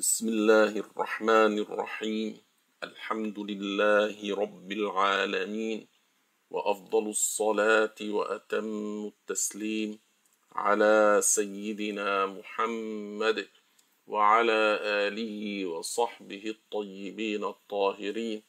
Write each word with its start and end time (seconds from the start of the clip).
بسم 0.00 0.28
الله 0.28 0.72
الرحمن 0.80 1.58
الرحيم. 1.58 2.40
الحمد 2.88 3.38
لله 3.38 4.16
رب 4.42 4.72
العالمين. 4.72 5.78
وأفضل 6.50 7.04
الصلاة 7.08 7.98
وأتم 8.00 9.12
التسليم 9.12 9.98
على 10.56 11.20
سيدنا 11.22 12.26
محمد 12.26 13.48
وعلى 14.06 14.62
آله 14.80 15.66
وصحبه 15.66 16.44
الطيبين 16.56 17.44
الطاهرين. 17.44 18.40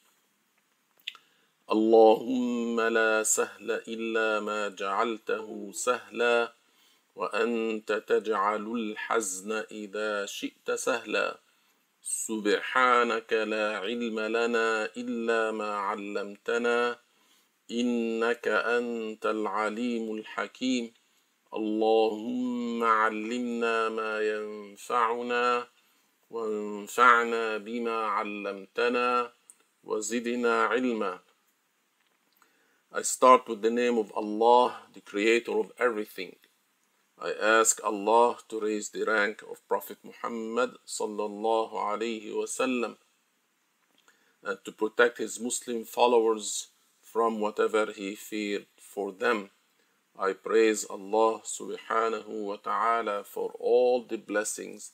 اللهم 1.71 2.81
لا 2.81 3.23
سهل 3.23 3.72
إلا 3.72 4.39
ما 4.39 4.61
جعلته 4.70 5.72
سهلا 5.73 6.53
وأنت 7.16 7.91
تجعل 8.08 8.66
الحزن 8.81 9.52
إذا 9.52 10.25
شئت 10.25 10.72
سهلا. 10.72 11.39
سبحانك 12.03 13.33
لا 13.33 13.77
علم 13.77 14.19
لنا 14.19 14.85
إلا 14.97 15.51
ما 15.51 15.75
علمتنا 15.75 16.99
إنك 17.71 18.47
أنت 18.47 19.25
العليم 19.25 20.15
الحكيم 20.15 20.93
اللهم 21.53 22.83
علمنا 22.83 23.89
ما 23.89 24.21
ينفعنا 24.21 25.67
وانفعنا 26.29 27.57
بما 27.57 28.05
علمتنا 28.05 29.33
وزدنا 29.83 30.63
علما 30.65 31.19
I 32.93 33.03
start 33.03 33.47
with 33.47 33.61
the 33.61 33.69
name 33.69 33.97
of 33.97 34.11
Allah, 34.17 34.75
the 34.93 34.99
creator 34.99 35.58
of 35.58 35.71
everything. 35.80 36.36
I 37.23 37.33
ask 37.39 37.80
Allah 37.83 38.38
to 38.50 38.59
raise 38.59 38.89
the 38.89 39.03
rank 39.05 39.44
of 39.44 39.61
Prophet 39.67 40.00
Muhammad 40.03 40.72
sallallahu 40.88 41.72
alaihi 41.72 42.33
wasallam 42.33 42.95
and 44.44 44.58
to 44.66 44.72
protect 44.72 45.19
his 45.19 45.39
Muslim 45.39 45.86
followers 45.86 46.69
from 47.03 47.39
whatever 47.39 47.92
he 47.92 48.16
feared 48.16 48.66
for 48.75 49.11
them. 49.11 49.52
I 50.17 50.33
praise 50.33 50.83
Allah 50.89 51.42
subhanahu 51.45 52.27
wa 52.27 52.55
ta'ala 52.55 53.23
for 53.23 53.53
all 53.59 54.02
the 54.02 54.17
blessings 54.17 54.89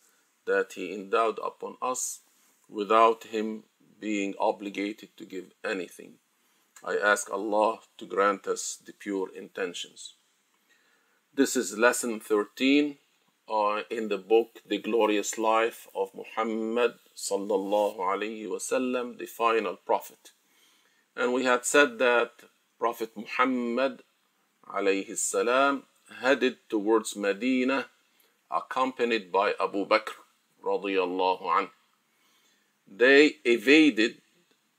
that 0.45 0.73
he 0.73 0.93
endowed 0.93 1.39
upon 1.39 1.77
us 1.81 2.19
without 2.67 3.23
him 3.31 3.63
being 4.01 4.35
obligated 4.37 5.15
to 5.15 5.23
give 5.23 5.53
anything. 5.63 6.15
I 6.83 6.97
ask 6.97 7.31
Allah 7.31 7.79
to 7.97 8.05
grant 8.05 8.47
us 8.47 8.77
the 8.85 8.91
pure 8.91 9.29
intentions. 9.33 10.15
This 11.37 11.55
is 11.55 11.77
lesson 11.77 12.19
13 12.19 12.97
uh, 13.47 13.81
in 13.91 14.09
the 14.09 14.17
book 14.17 14.59
The 14.67 14.79
Glorious 14.79 15.37
Life 15.37 15.87
of 15.93 16.09
Muhammad 16.15 16.95
sallallahu 17.15 17.99
alaihi 17.99 18.47
wasallam, 18.47 19.19
the 19.19 19.27
final 19.27 19.75
prophet. 19.75 20.31
And 21.15 21.33
we 21.33 21.43
had 21.45 21.63
said 21.63 21.99
that 21.99 22.31
Prophet 22.79 23.11
Muhammad 23.15 24.01
alayhi 24.67 25.15
salam 25.15 25.83
headed 26.21 26.57
towards 26.69 27.15
Medina 27.15 27.85
accompanied 28.49 29.31
by 29.31 29.53
Abu 29.59 29.85
Bakr 29.85 30.17
radiyallahu 30.65 31.43
anhu. 31.43 31.69
They 32.87 33.33
evaded 33.45 34.23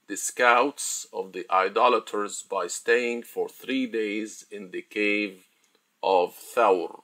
the 0.08 0.16
scouts 0.16 1.06
of 1.12 1.32
the 1.34 1.46
idolaters 1.48 2.42
by 2.42 2.66
staying 2.66 3.22
for 3.22 3.48
three 3.48 3.86
days 3.86 4.44
in 4.50 4.72
the 4.72 4.82
cave 4.82 5.44
of 6.02 6.34
Thawr. 6.34 7.02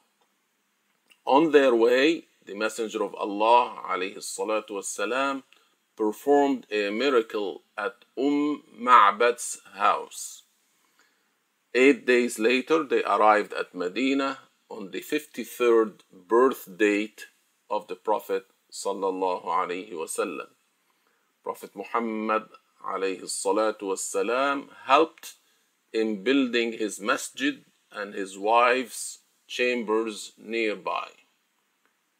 On 1.26 1.52
their 1.52 1.74
way, 1.74 2.26
the 2.44 2.54
Messenger 2.54 3.02
of 3.04 3.14
Allah 3.14 3.80
wasalam, 3.88 5.42
performed 5.96 6.66
a 6.70 6.90
miracle 6.90 7.62
at 7.78 8.04
Umm 8.18 8.62
Ma'bad's 8.78 9.60
house. 9.74 10.42
Eight 11.74 12.06
days 12.06 12.38
later, 12.38 12.84
they 12.84 13.02
arrived 13.04 13.52
at 13.52 13.74
Medina 13.74 14.38
on 14.68 14.90
the 14.90 15.00
53rd 15.00 16.00
birth 16.12 16.68
date 16.76 17.26
of 17.70 17.86
the 17.88 17.96
Prophet. 17.96 18.46
Prophet 21.44 21.70
Muhammad 21.76 22.44
alayhi 22.84 23.22
salatu 23.22 23.82
wasalam 23.82 24.68
helped 24.86 25.34
in 25.92 26.24
building 26.24 26.72
his 26.72 27.00
masjid 27.00 27.64
and 27.94 28.14
his 28.14 28.36
wife's 28.36 29.20
chambers 29.46 30.32
nearby. 30.38 31.08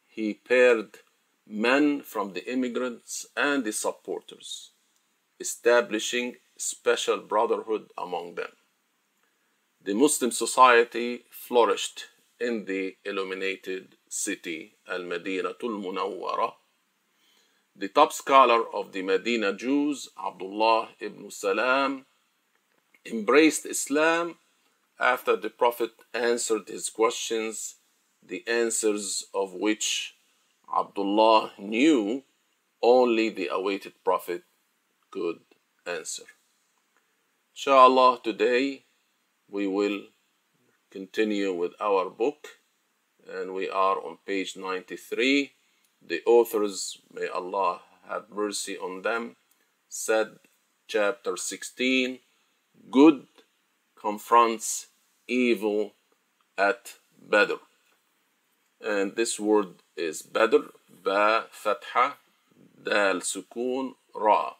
He 0.07 0.33
paired 0.33 0.99
men 1.47 2.01
from 2.01 2.33
the 2.33 2.49
immigrants 2.51 3.25
and 3.35 3.63
the 3.63 3.73
supporters, 3.73 4.71
establishing 5.39 6.35
special 6.57 7.17
brotherhood 7.17 7.91
among 7.97 8.35
them. 8.35 8.51
The 9.83 9.93
Muslim 9.93 10.31
society 10.31 11.25
flourished 11.29 12.05
in 12.39 12.65
the 12.65 12.95
illuminated 13.03 13.95
city 14.09 14.75
Al 14.89 15.01
Madinatul 15.01 15.79
Munawwara. 15.83 16.53
The 17.75 17.89
top 17.89 18.13
scholar 18.13 18.63
of 18.73 18.93
the 18.93 19.01
Medina 19.01 19.53
Jews, 19.53 20.09
Abdullah 20.17 20.89
ibn 20.99 21.29
Salam, 21.29 22.05
embraced 23.05 23.65
Islam 23.65 24.35
after 24.99 25.35
the 25.35 25.49
Prophet 25.49 25.91
answered 26.13 26.67
his 26.67 26.89
questions, 26.89 27.75
the 28.23 28.43
answers 28.47 29.25
of 29.33 29.53
which 29.53 30.15
Abdullah 30.75 31.51
knew 31.57 32.23
only 32.81 33.29
the 33.29 33.47
awaited 33.47 33.93
Prophet 34.03 34.43
could 35.11 35.39
answer. 35.85 36.23
Inshallah, 37.53 38.19
today 38.23 38.83
we 39.49 39.67
will 39.67 40.01
continue 40.91 41.53
with 41.53 41.73
our 41.79 42.09
book, 42.09 42.47
and 43.29 43.53
we 43.53 43.69
are 43.69 43.97
on 43.97 44.17
page 44.25 44.55
93. 44.55 45.51
The 46.05 46.21
authors, 46.25 46.97
may 47.13 47.27
Allah 47.27 47.81
have 48.07 48.29
mercy 48.29 48.77
on 48.77 49.01
them, 49.01 49.35
said, 49.89 50.37
chapter 50.87 51.37
16, 51.37 52.19
Good 52.91 53.25
confronts 54.05 54.89
evil 55.27 55.93
at 56.59 56.93
Badr. 57.27 57.59
And 58.79 59.15
this 59.15 59.39
word 59.39 59.81
is 59.97 60.21
Badr, 60.21 60.67
Ba 61.03 61.45
Fatha, 61.49 62.17
Dal 62.83 63.21
Sukun, 63.21 63.95
Ra, 64.13 64.53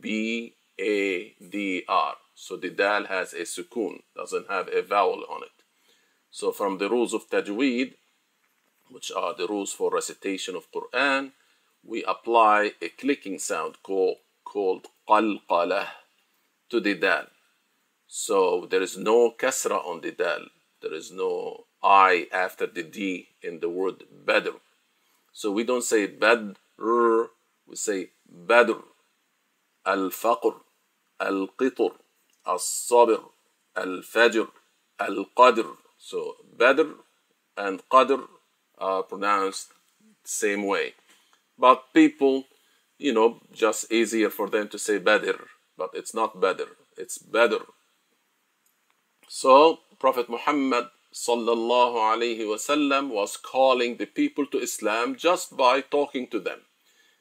B 0.00 0.54
A 0.80 1.34
D 1.52 1.84
R. 1.88 2.16
So 2.34 2.56
the 2.56 2.70
Dal 2.70 3.04
has 3.04 3.32
a 3.32 3.42
Sukun, 3.42 4.02
doesn't 4.16 4.50
have 4.50 4.66
a 4.66 4.82
vowel 4.82 5.22
on 5.30 5.44
it. 5.44 5.58
So 6.32 6.50
from 6.50 6.78
the 6.78 6.90
rules 6.90 7.14
of 7.14 7.30
Tajweed, 7.30 7.94
which 8.90 9.12
are 9.12 9.34
the 9.34 9.46
rules 9.46 9.72
for 9.72 9.92
recitation 9.92 10.56
of 10.56 10.66
Quran, 10.72 11.30
we 11.84 12.02
apply 12.02 12.72
a 12.82 12.88
clicking 12.88 13.38
sound 13.38 13.76
called, 13.84 14.88
qalqalah 15.08 15.86
to 16.70 16.80
the 16.80 16.94
Dal. 16.94 17.26
So 18.12 18.66
there 18.68 18.82
is 18.82 18.98
no 18.98 19.30
kasra 19.30 19.86
on 19.86 20.00
the 20.00 20.10
dal. 20.10 20.46
There 20.82 20.92
is 20.92 21.12
no 21.12 21.66
I 21.80 22.26
after 22.32 22.66
the 22.66 22.82
D 22.82 23.28
in 23.40 23.60
the 23.60 23.68
word 23.68 24.02
badr. 24.26 24.50
So 25.32 25.52
we 25.52 25.62
don't 25.62 25.84
say 25.84 26.08
badr, 26.08 26.56
we 26.76 27.76
say 27.76 28.10
badr, 28.28 28.82
al-faqr, 29.86 30.56
al-qitr, 31.20 31.92
al-sabr, 32.44 33.22
al-fajr, 33.76 34.48
al-qadr. 34.98 35.76
So 35.96 36.34
badr 36.58 36.90
and 37.56 37.80
qadr 37.88 38.26
are 38.78 39.04
pronounced 39.04 39.68
the 40.24 40.28
same 40.28 40.66
way. 40.66 40.94
But 41.56 41.92
people, 41.94 42.46
you 42.98 43.12
know, 43.14 43.40
just 43.52 43.92
easier 43.92 44.30
for 44.30 44.48
them 44.50 44.66
to 44.70 44.80
say 44.80 44.98
badr, 44.98 45.46
but 45.78 45.90
it's 45.94 46.12
not 46.12 46.40
badr, 46.40 46.74
it's 46.96 47.16
badr. 47.18 47.62
So 49.32 49.78
Prophet 50.00 50.28
Muhammad 50.28 50.88
sallallahu 51.14 51.98
alaihi 52.12 52.40
wasallam 52.52 53.10
was 53.10 53.36
calling 53.36 53.96
the 53.96 54.06
people 54.06 54.44
to 54.46 54.58
Islam 54.58 55.14
just 55.14 55.56
by 55.56 55.82
talking 55.82 56.26
to 56.30 56.40
them 56.40 56.62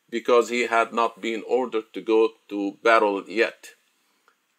because 0.09 0.49
he 0.49 0.65
had 0.65 0.91
not 0.91 1.21
been 1.21 1.43
ordered 1.47 1.93
to 1.93 2.01
go 2.01 2.29
to 2.47 2.79
battle 2.81 3.23
yet. 3.27 3.75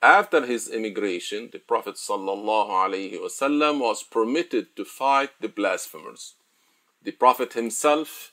After 0.01 0.47
his 0.47 0.69
immigration, 0.69 1.49
the 1.53 1.59
Prophet 1.59 1.97
wasallam 1.97 3.81
was 3.81 4.05
permitted 4.05 4.77
to 4.77 4.85
fight 4.85 5.31
the 5.41 5.49
blasphemers. 5.49 6.37
The 7.03 7.11
Prophet 7.11 7.55
himself 7.55 8.31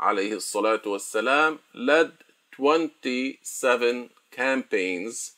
wasalam 0.00 1.58
led 1.74 2.12
27 2.52 4.08
campaigns, 4.30 5.32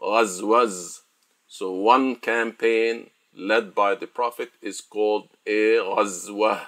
ghazwas, 0.00 1.00
so 1.50 1.72
one 1.72 2.16
campaign 2.16 3.08
led 3.34 3.74
by 3.74 3.94
the 3.94 4.06
Prophet 4.06 4.50
is 4.60 4.82
called 4.82 5.30
a 5.46 5.76
ghazwa. 5.76 6.66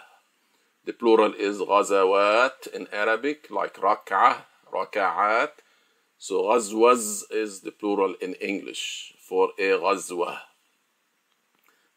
The 0.86 0.94
plural 0.94 1.34
is 1.34 1.58
ghazawat 1.58 2.66
in 2.72 2.88
Arabic, 2.90 3.50
like 3.50 3.74
rak'ah, 3.74 4.38
raka'at. 4.72 5.50
So 6.16 6.44
ghazwas 6.44 7.24
is 7.30 7.60
the 7.60 7.72
plural 7.72 8.14
in 8.22 8.32
English 8.34 9.12
for 9.20 9.50
a 9.58 9.72
ghazwa. 9.76 10.38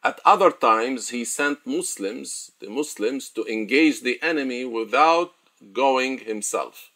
At 0.03 0.19
other 0.25 0.51
times, 0.51 1.09
he 1.09 1.23
sent 1.23 1.65
Muslims, 1.65 2.51
the 2.59 2.69
Muslims, 2.69 3.29
to 3.29 3.45
engage 3.45 4.01
the 4.01 4.21
enemy 4.21 4.65
without 4.65 5.31
going 5.71 6.17
himself. 6.17 6.89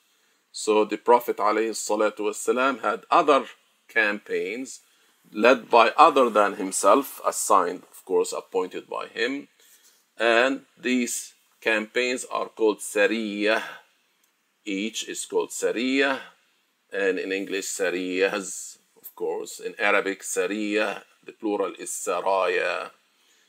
So 0.52 0.84
the 0.84 0.98
Prophet 0.98 1.38
ﷺ 1.38 2.82
had 2.82 3.06
other 3.10 3.46
campaigns 3.88 4.82
led 5.32 5.70
by 5.70 5.92
other 5.98 6.30
than 6.30 6.56
himself, 6.56 7.22
assigned, 7.26 7.84
of 7.92 8.04
course, 8.06 8.34
appointed 8.34 8.90
by 8.90 9.08
him. 9.08 9.48
And 10.18 10.62
these 10.80 11.34
campaigns 11.62 12.26
are 12.32 12.50
called 12.50 12.80
Sariyah. 12.80 13.64
Each 14.66 15.08
is 15.08 15.26
called 15.26 15.50
Sariyah, 15.50 16.20
and 16.92 17.20
in 17.20 17.32
English, 17.32 17.66
Sariyahs, 17.66 18.78
of 19.02 19.16
course. 19.16 19.60
In 19.60 19.76
Arabic, 19.80 20.22
Sariyah, 20.22 21.04
the 21.26 21.32
plural 21.32 21.74
is 21.80 21.90
Saraya. 21.90 22.92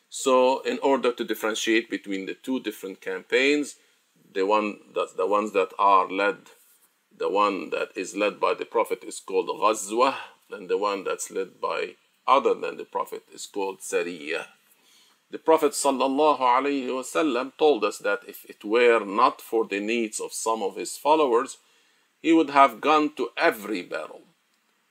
So, 0.08 0.60
in 0.60 0.78
order 0.80 1.12
to 1.12 1.24
differentiate 1.24 1.90
between 1.90 2.26
the 2.26 2.34
two 2.34 2.60
different 2.60 3.00
campaigns, 3.00 3.76
the 4.32 4.46
one 4.46 4.78
that 4.94 5.16
the 5.16 5.26
ones 5.26 5.52
that 5.52 5.70
are 5.78 6.08
led, 6.08 6.36
the 7.16 7.28
one 7.28 7.70
that 7.70 7.90
is 7.96 8.16
led 8.16 8.38
by 8.38 8.54
the 8.54 8.64
Prophet 8.64 9.02
is 9.04 9.20
called 9.20 9.48
Ghazwa, 9.48 10.14
and 10.50 10.68
the 10.68 10.78
one 10.78 11.04
that's 11.04 11.30
led 11.30 11.60
by 11.60 11.94
other 12.26 12.54
than 12.54 12.76
the 12.76 12.84
Prophet 12.84 13.22
is 13.32 13.46
called 13.46 13.80
Sariyah. 13.80 14.46
The 15.30 15.38
Prophet 15.38 15.72
ﷺ 15.72 17.52
told 17.58 17.84
us 17.84 17.98
that 17.98 18.20
if 18.26 18.44
it 18.46 18.64
were 18.64 19.04
not 19.04 19.42
for 19.42 19.66
the 19.66 19.80
needs 19.80 20.20
of 20.20 20.32
some 20.32 20.62
of 20.62 20.76
his 20.76 20.96
followers, 20.96 21.58
he 22.20 22.32
would 22.32 22.50
have 22.50 22.80
gone 22.80 23.14
to 23.16 23.30
every 23.36 23.82
battle, 23.82 24.22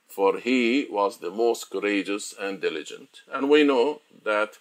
for 0.06 0.38
he 0.38 0.86
was 0.90 1.18
the 1.18 1.30
most 1.30 1.70
courageous 1.70 2.34
and 2.38 2.60
diligent. 2.60 3.22
And 3.32 3.50
we 3.50 3.64
know 3.64 4.00
that 4.24 4.58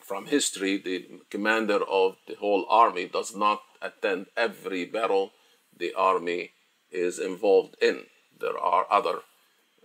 from 0.00 0.26
history, 0.26 0.76
the 0.76 1.08
commander 1.30 1.82
of 1.82 2.16
the 2.28 2.34
whole 2.34 2.66
army 2.68 3.06
does 3.06 3.34
not 3.34 3.62
attend 3.80 4.26
every 4.36 4.84
battle 4.84 5.32
the 5.76 5.94
army 5.94 6.52
is 6.90 7.18
involved 7.18 7.76
in. 7.80 8.04
There 8.38 8.58
are 8.58 8.86
other 8.90 9.20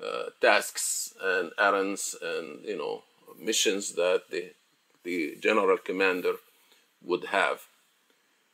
Uh, 0.02 0.30
tasks 0.40 1.14
and 1.22 1.52
errands 1.60 2.16
and 2.22 2.64
you 2.64 2.78
know 2.78 3.04
missions 3.38 3.96
that 3.96 4.24
the 4.30 4.52
the 5.04 5.36
general 5.42 5.78
commander 5.78 6.36
would 7.02 7.26
have. 7.26 7.68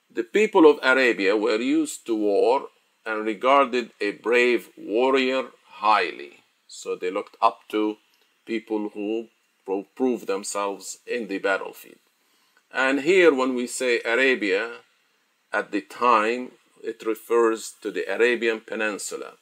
The 0.10 0.24
people 0.24 0.70
of 0.70 0.80
Arabia 0.82 1.36
were 1.38 1.60
used 1.60 2.06
to 2.08 2.16
war 2.16 2.70
and 3.06 3.26
regarded 3.26 3.92
a 4.02 4.12
brave 4.12 4.70
warrior 4.78 5.50
highly. 5.68 6.40
So 6.68 6.96
they 6.96 7.12
looked 7.12 7.38
up 7.42 7.60
to 7.70 7.98
people 8.46 8.90
who 8.90 9.28
proved 9.96 10.28
themselves 10.28 11.00
in 11.06 11.28
the 11.28 11.40
battlefield. 11.40 12.00
And 12.72 13.02
here, 13.02 13.34
when 13.34 13.56
we 13.56 13.68
say 13.68 14.02
Arabia, 14.04 14.78
at 15.54 15.72
the 15.72 15.82
time, 15.82 16.52
it 16.84 17.06
refers 17.06 17.74
to 17.82 17.92
the 17.92 18.06
Arabian 18.14 18.62
Peninsula. 18.62 19.34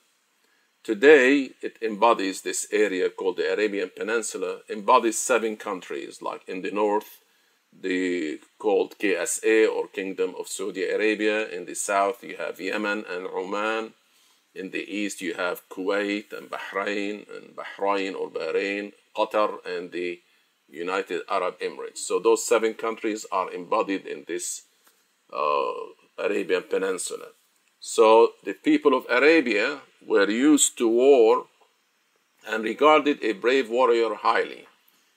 Today, 0.83 1.51
it 1.61 1.77
embodies 1.81 2.41
this 2.41 2.67
area 2.69 3.09
called 3.09 3.37
the 3.37 3.53
Arabian 3.53 3.89
Peninsula, 3.95 4.59
embodies 4.69 5.17
seven 5.17 5.55
countries, 5.55 6.21
like 6.21 6.41
in 6.45 6.61
the 6.61 6.71
north, 6.71 7.21
the 7.71 8.41
called 8.59 8.99
KSA 8.99 9.73
or 9.73 9.87
Kingdom 9.87 10.35
of 10.37 10.49
Saudi 10.49 10.83
Arabia. 10.83 11.47
In 11.47 11.63
the 11.65 11.73
south, 11.73 12.21
you 12.21 12.35
have 12.35 12.59
Yemen 12.59 13.05
and 13.09 13.27
Oman. 13.27 13.93
In 14.53 14.71
the 14.71 14.83
east, 14.83 15.21
you 15.21 15.35
have 15.35 15.67
Kuwait 15.69 16.33
and 16.33 16.51
Bahrain 16.51 17.25
and 17.33 17.55
Bahrain 17.55 18.13
or 18.13 18.29
Bahrain, 18.29 18.91
Qatar, 19.15 19.65
and 19.65 19.89
the 19.93 20.19
United 20.67 21.21
Arab 21.29 21.61
Emirates. 21.61 21.99
So 21.99 22.19
those 22.19 22.45
seven 22.45 22.73
countries 22.73 23.25
are 23.31 23.49
embodied 23.53 24.05
in 24.05 24.25
this 24.27 24.63
uh, 25.31 25.71
Arabian 26.17 26.63
Peninsula. 26.63 27.27
So 27.79 28.33
the 28.43 28.53
people 28.53 28.93
of 28.93 29.05
Arabia 29.09 29.81
were 30.07 30.29
used 30.29 30.77
to 30.77 30.87
war 30.87 31.45
and 32.47 32.63
regarded 32.63 33.23
a 33.23 33.33
brave 33.33 33.69
warrior 33.69 34.15
highly. 34.15 34.67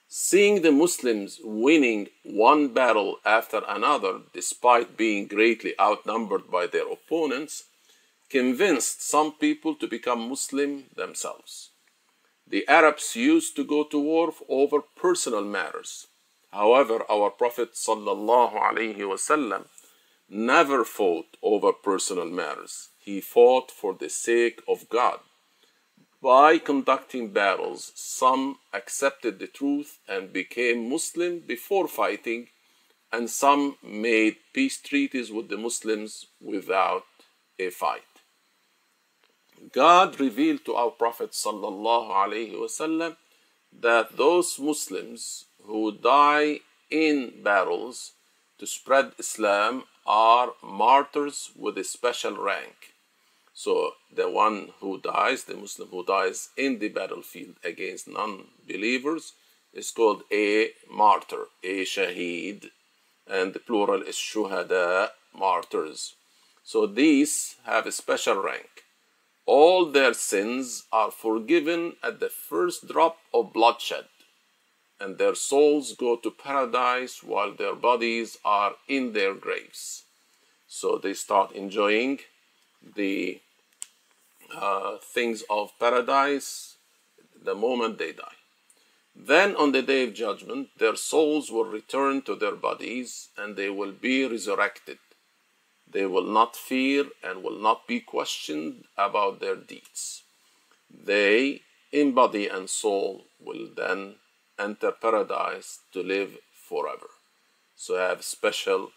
Seeing 0.09 0.63
the 0.63 0.71
Muslims 0.71 1.41
winning 1.43 2.09
one 2.23 2.69
battle 2.69 3.19
after 3.25 3.63
another, 3.69 4.21
despite 4.33 4.97
being 4.97 5.27
greatly 5.27 5.75
outnumbered 5.81 6.51
by 6.51 6.67
their 6.67 6.89
opponents, 6.91 7.65
convinced 8.31 9.03
some 9.03 9.33
people 9.33 9.75
to 9.75 9.87
become 9.87 10.29
Muslim 10.29 10.85
themselves. 10.95 11.71
The 12.47 12.67
Arabs 12.69 13.17
used 13.17 13.57
to 13.57 13.65
go 13.65 13.83
to 13.85 13.99
war 13.99 14.33
over 14.49 14.81
personal 14.81 15.43
matters. 15.45 16.07
However, 16.53 17.05
our 17.11 17.31
Prophet 17.31 17.75
ﷺ 17.75 19.65
never 20.29 20.85
fought 20.85 21.37
over 21.43 21.73
personal 21.73 22.27
matters. 22.27 22.89
He 23.07 23.21
fought 23.21 23.71
for 23.71 23.95
the 23.95 24.09
sake 24.09 24.61
of 24.67 24.89
God. 24.89 25.21
By 26.21 26.59
conducting 26.59 27.31
battles, 27.33 27.93
some 27.95 28.59
accepted 28.73 29.39
the 29.39 29.47
truth 29.47 30.01
and 30.09 30.33
became 30.33 30.91
Muslim 30.91 31.39
before 31.39 31.87
fighting, 31.87 32.49
and 33.13 33.31
some 33.31 33.77
made 33.81 34.39
peace 34.53 34.79
treaties 34.83 35.31
with 35.31 35.49
the 35.49 35.57
Muslims 35.57 36.27
without 36.41 37.05
a 37.61 37.71
fight. 37.71 38.13
God 39.73 40.19
revealed 40.19 40.65
to 40.65 40.75
our 40.75 40.91
Prophet 40.91 41.31
ﷺ 41.31 43.17
that 43.81 44.17
those 44.17 44.59
Muslims 44.59 45.45
who 45.63 45.93
die 45.93 46.59
in 46.91 47.41
battles 47.45 48.15
to 48.59 48.67
spread 48.67 49.13
Islam 49.17 49.85
are 50.05 50.55
martyrs 50.61 51.53
with 51.55 51.79
a 51.79 51.85
special 51.85 52.37
rank. 52.37 52.95
So 53.59 53.95
the 54.15 54.29
one 54.29 54.73
who 54.81 55.01
dies, 55.01 55.45
the 55.45 55.57
Muslim 55.57 55.89
who 55.89 56.05
dies 56.05 56.51
in 56.59 56.79
the 56.79 56.89
battlefield 56.89 57.57
against 57.65 58.07
non-believers, 58.07 59.33
is 59.73 59.91
called 59.91 60.25
a 60.31 60.73
martyr, 60.91 61.45
a 61.65 61.85
shaheed, 61.85 62.67
and 63.27 63.55
the 63.55 63.59
plural 63.59 64.03
is 64.03 64.17
shuhada, 64.17 65.11
martyrs. 65.35 66.15
So 66.65 66.87
these 66.87 67.57
have 67.65 67.87
a 67.87 67.93
special 67.93 68.43
rank. 68.43 68.85
All 69.47 69.87
their 69.87 70.13
sins 70.13 70.85
are 70.93 71.11
forgiven 71.11 71.97
at 72.03 72.21
the 72.21 72.29
first 72.29 72.87
drop 72.87 73.17
of 73.33 73.55
bloodshed 73.55 74.07
and 75.01 75.17
their 75.19 75.35
souls 75.35 75.95
go 75.95 76.17
to 76.17 76.31
paradise 76.31 77.23
while 77.23 77.53
their 77.53 77.75
bodies 77.75 78.39
are 78.45 78.75
in 78.89 79.13
their 79.13 79.35
graves. 79.35 80.05
So 80.67 80.99
they 80.99 81.15
start 81.15 81.53
enjoying 81.53 82.21
the 82.95 83.41
uh, 84.55 84.97
things 84.99 85.43
of 85.49 85.73
paradise 85.79 86.77
the 87.43 87.55
moment 87.55 87.99
they 87.99 88.13
die. 88.13 88.37
Then 89.15 89.57
on 89.57 89.73
the 89.73 89.83
day 89.83 90.05
of 90.05 90.15
judgment, 90.15 90.69
their 90.79 90.97
souls 90.97 91.51
will 91.51 91.65
return 91.65 92.23
to 92.23 92.35
their 92.35 92.55
bodies 92.55 93.29
and 93.39 93.57
they 93.57 93.71
will 93.71 93.93
be 93.93 94.27
resurrected. 94.27 94.99
They 95.91 96.05
will 96.05 96.27
not 96.27 96.57
fear 96.57 97.05
and 97.23 97.43
will 97.43 97.59
not 97.59 97.87
be 97.87 98.01
questioned 98.01 98.85
about 98.99 99.41
their 99.41 99.57
deeds. 99.57 100.23
They, 100.91 101.63
in 101.93 102.13
body 102.13 102.49
and 102.49 102.69
soul, 102.69 103.25
will 103.41 103.69
then 103.75 104.17
enter 104.59 104.93
paradise 104.93 105.81
to 105.93 106.03
live 106.03 106.39
forever. 106.53 107.09
So 107.77 107.97
have 107.97 108.23
special 108.23 108.91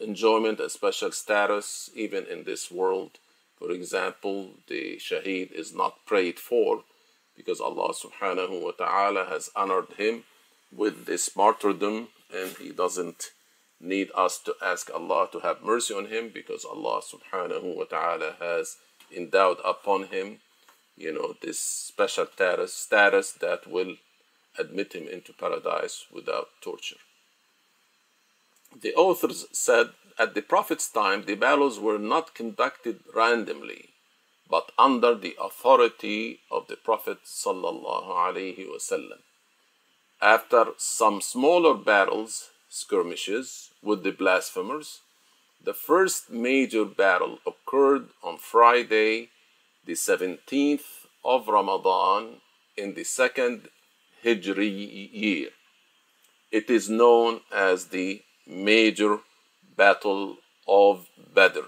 enjoyment 0.00 0.60
and 0.60 0.70
special 0.70 1.12
status 1.12 1.90
even 1.94 2.26
in 2.26 2.44
this 2.44 2.70
world. 2.70 3.18
For 3.58 3.70
example, 3.70 4.50
the 4.68 4.96
shaheed 4.96 5.52
is 5.52 5.74
not 5.74 6.04
prayed 6.06 6.38
for 6.38 6.84
because 7.36 7.60
Allah 7.60 7.92
subhanahu 7.92 8.62
wa 8.62 8.72
ta'ala 8.72 9.26
has 9.26 9.50
honored 9.54 9.92
him 9.96 10.24
with 10.72 11.06
this 11.06 11.34
martyrdom 11.36 12.08
and 12.34 12.50
he 12.58 12.70
doesn't 12.70 13.30
need 13.80 14.10
us 14.14 14.38
to 14.40 14.54
ask 14.62 14.90
Allah 14.92 15.28
to 15.32 15.40
have 15.40 15.62
mercy 15.62 15.94
on 15.94 16.06
him 16.06 16.30
because 16.32 16.64
Allah 16.64 17.00
subhanahu 17.00 17.76
wa 17.76 17.84
ta'ala 17.84 18.36
has 18.40 18.76
endowed 19.14 19.58
upon 19.64 20.04
him 20.08 20.40
you 20.98 21.12
know 21.12 21.34
this 21.40 21.58
special 21.60 22.26
status 22.26 22.74
status 22.74 23.32
that 23.32 23.66
will 23.70 23.94
admit 24.58 24.92
him 24.92 25.06
into 25.06 25.32
paradise 25.32 26.06
without 26.12 26.48
torture. 26.60 26.96
The 28.82 28.94
authors 28.94 29.46
said 29.52 29.90
at 30.18 30.34
the 30.34 30.42
Prophet's 30.42 30.88
time 30.90 31.24
the 31.24 31.34
battles 31.34 31.78
were 31.78 31.98
not 31.98 32.34
conducted 32.34 33.00
randomly, 33.14 33.90
but 34.50 34.72
under 34.78 35.14
the 35.14 35.36
authority 35.40 36.40
of 36.50 36.66
the 36.68 36.76
Prophet. 36.76 37.18
After 40.20 40.64
some 40.76 41.20
smaller 41.20 41.74
battles 41.74 42.50
skirmishes 42.68 43.70
with 43.82 44.02
the 44.02 44.12
blasphemers. 44.12 45.00
The 45.62 45.74
first 45.74 46.30
major 46.30 46.84
battle 46.84 47.38
occurred 47.46 48.08
on 48.22 48.38
Friday, 48.38 49.30
the 49.84 49.94
17th 49.94 51.06
of 51.24 51.48
Ramadan 51.48 52.40
in 52.76 52.94
the 52.94 53.04
second 53.04 53.68
Hijri 54.24 55.10
year. 55.12 55.50
It 56.50 56.70
is 56.70 56.88
known 56.88 57.40
as 57.52 57.86
the 57.86 58.22
Major 58.46 59.18
Battle 59.77 60.37
of 60.67 61.07
Badr. 61.33 61.67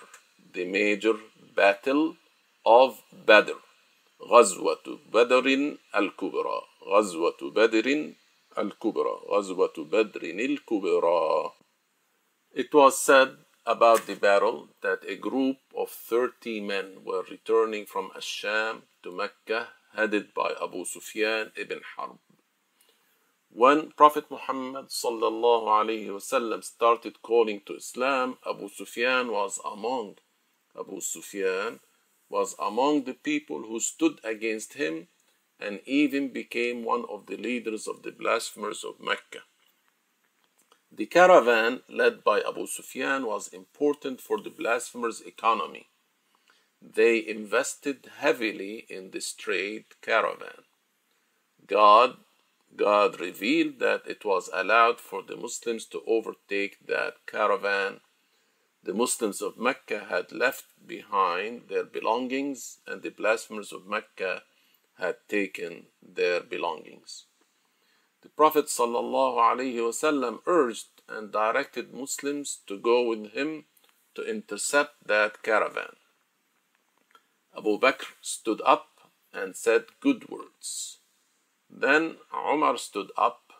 The 0.54 0.66
Major 0.66 1.16
Battle 1.56 2.18
of 2.66 3.02
Badr. 3.26 3.60
غزوة 4.22 5.00
بدر 5.14 5.78
الكبرى 5.96 6.62
غزوة 6.84 7.38
بدر 7.42 8.14
الكبرى 8.58 9.16
غزوة 9.30 9.74
بدر 9.78 10.24
الكبرى 10.24 11.52
It 12.54 12.74
was 12.74 12.98
said 12.98 13.38
about 13.66 14.08
the 14.08 14.16
battle 14.16 14.70
that 14.82 15.04
a 15.08 15.16
group 15.16 15.58
of 15.76 15.90
30 15.90 16.62
men 16.62 17.04
were 17.04 17.24
returning 17.30 17.86
from 17.86 18.12
Asham 18.16 18.84
to 19.04 19.12
Mecca 19.12 19.70
headed 19.94 20.34
by 20.34 20.54
Abu 20.62 20.86
Sufyan 20.86 21.52
ibn 21.58 21.82
Harb. 21.96 22.18
When 23.53 23.91
Prophet 23.91 24.31
Muhammad 24.31 24.93
started 24.93 25.33
calling 27.23 27.61
to 27.67 27.75
Islam, 27.75 28.39
Abu 28.49 28.69
Sufyan 28.69 29.33
was 29.33 29.59
among 29.65 30.19
Abu 30.79 31.01
Sufyan 31.01 31.81
was 32.29 32.55
among 32.61 33.05
the 33.05 33.15
people 33.15 33.65
who 33.65 33.81
stood 33.81 34.21
against 34.23 34.75
him 34.75 35.09
and 35.59 35.81
even 35.85 36.29
became 36.29 36.85
one 36.85 37.05
of 37.11 37.27
the 37.27 37.37
leaders 37.37 37.89
of 37.89 38.05
the 38.05 38.13
blasphemers 38.13 38.85
of 38.85 39.01
Mecca. 39.01 39.41
The 40.93 41.07
caravan 41.07 41.83
led 41.89 42.23
by 42.23 42.43
Abu 42.43 42.69
Sufyan 42.69 43.27
was 43.27 43.49
important 43.49 44.21
for 44.21 44.41
the 44.41 44.51
blasphemers' 44.51 45.21
economy. 45.21 45.89
They 46.81 47.27
invested 47.27 48.09
heavily 48.19 48.87
in 48.89 49.11
this 49.11 49.33
trade 49.33 49.87
caravan. 50.01 50.63
God 51.67 52.19
God 52.77 53.21
revealed 53.21 53.79
that 53.81 54.03
it 54.07 54.25
was 54.25 54.49
allowed 54.53 55.01
for 55.01 55.23
the 55.23 55.37
Muslims 55.37 55.85
to 55.87 56.03
overtake 56.07 56.87
that 56.87 57.27
caravan 57.27 58.01
the 58.83 58.95
Muslims 58.95 59.43
of 59.43 59.59
Mecca 59.59 60.07
had 60.09 60.33
left 60.33 60.65
behind 60.87 61.69
their 61.69 61.85
belongings, 61.85 62.79
and 62.87 63.03
the 63.03 63.11
blasphemers 63.11 63.73
of 63.73 63.87
Mecca 63.87 64.43
had 64.99 65.17
taken 65.29 65.89
their 66.03 66.41
belongings. 66.41 67.27
The 68.23 68.31
Prophet 68.31 68.67
ﷺ 68.67 70.41
urged 70.47 71.03
and 71.09 71.31
directed 71.31 71.93
Muslims 71.93 72.61
to 72.67 72.79
go 72.79 73.03
with 73.03 73.33
him 73.33 73.67
to 74.15 74.23
intercept 74.23 75.07
that 75.07 75.43
caravan. 75.43 75.97
Abu 77.57 77.79
Bakr 77.79 78.07
stood 78.23 78.63
up 78.65 79.11
and 79.33 79.55
said 79.55 79.85
good 80.01 80.31
words. 80.31 81.00
Then 81.71 82.17
Umar 82.35 82.77
stood 82.77 83.11
up 83.17 83.53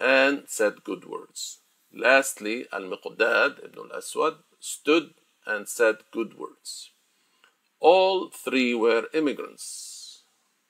and 0.00 0.44
said 0.46 0.84
good 0.84 1.04
words. 1.04 1.60
Lastly, 1.92 2.66
Al-Miqdad 2.72 3.64
ibn 3.64 3.90
al-Aswad 3.90 4.36
stood 4.58 5.14
and 5.46 5.68
said 5.68 5.96
good 6.12 6.38
words. 6.38 6.90
All 7.80 8.28
three 8.28 8.74
were 8.74 9.08
immigrants. 9.14 10.22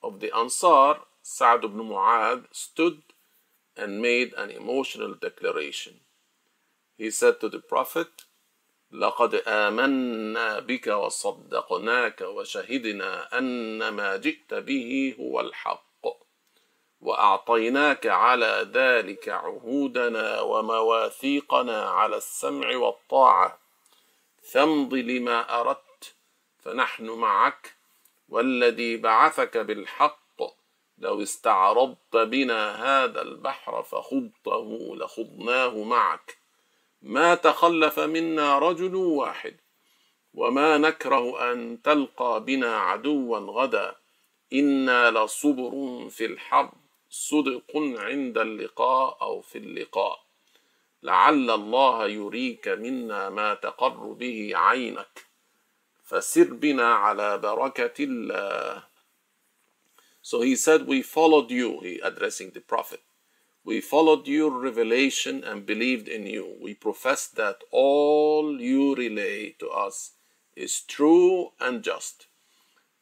Of 0.02 0.20
the 0.20 0.34
Ansar, 0.34 1.00
Sa'd 1.22 1.64
ibn 1.64 1.88
Mu'ad 1.88 2.46
stood 2.52 3.02
and 3.76 4.02
made 4.02 4.32
an 4.34 4.50
emotional 4.50 5.14
declaration. 5.14 6.00
He 6.96 7.10
said 7.10 7.40
to 7.40 7.48
the 7.48 7.60
Prophet, 7.60 8.08
لقد 8.92 9.34
آمنا 9.46 10.58
بك 10.58 10.86
وصدقناك 10.86 12.20
وشهدنا 12.20 13.38
أن 13.38 13.88
ما 13.88 14.16
جئت 14.16 14.54
به 14.54 15.14
هو 15.20 15.40
الحق 15.40 15.88
وأعطيناك 17.00 18.06
على 18.06 18.68
ذلك 18.72 19.28
عهودنا 19.28 20.40
ومواثيقنا 20.40 21.90
على 21.90 22.16
السمع 22.16 22.76
والطاعة. 22.76 23.58
فامض 24.42 24.94
لما 24.94 25.60
أردت 25.60 26.14
فنحن 26.58 27.10
معك 27.10 27.74
والذي 28.28 28.96
بعثك 28.96 29.56
بالحق. 29.56 30.18
لو 30.98 31.22
استعرضت 31.22 32.16
بنا 32.16 32.62
هذا 32.84 33.22
البحر 33.22 33.82
فخضته 33.82 34.96
لخضناه 34.96 35.84
معك. 35.84 36.38
ما 37.02 37.34
تخلف 37.34 37.98
منا 37.98 38.58
رجل 38.58 38.94
واحد 38.94 39.56
وما 40.34 40.78
نكره 40.78 41.52
أن 41.52 41.82
تلقى 41.82 42.44
بنا 42.44 42.76
عدوا 42.76 43.38
غدا. 43.38 43.96
إنا 44.52 45.10
لصبر 45.10 45.72
في 46.08 46.24
الحرب 46.24 46.72
صدق 47.10 47.76
عند 47.76 48.38
اللقاء 48.38 49.18
أو 49.22 49.40
في 49.40 49.58
اللقاء. 49.58 50.24
لعل 51.02 51.50
الله 51.50 52.08
يريك 52.08 52.68
منا 52.68 53.30
ما 53.30 53.54
تقر 53.54 54.12
به 54.12 54.52
عينك. 54.54 55.26
فسر 56.04 56.52
بنا 56.54 56.94
على 56.94 57.38
بركة 57.38 58.04
الله. 58.04 58.82
So 60.22 60.42
he 60.42 60.56
said, 60.56 60.86
We 60.86 61.02
followed 61.02 61.50
you, 61.50 61.80
he 61.80 62.00
addressing 62.00 62.50
the 62.50 62.60
Prophet. 62.60 63.00
We 63.68 63.82
followed 63.82 64.26
your 64.26 64.50
revelation 64.50 65.44
and 65.44 65.66
believed 65.66 66.08
in 66.08 66.24
you. 66.24 66.56
We 66.58 66.72
profess 66.72 67.26
that 67.26 67.58
all 67.70 68.58
you 68.58 68.94
relay 68.94 69.50
to 69.58 69.68
us 69.68 70.12
is 70.56 70.80
true 70.80 71.50
and 71.60 71.82
just. 71.84 72.28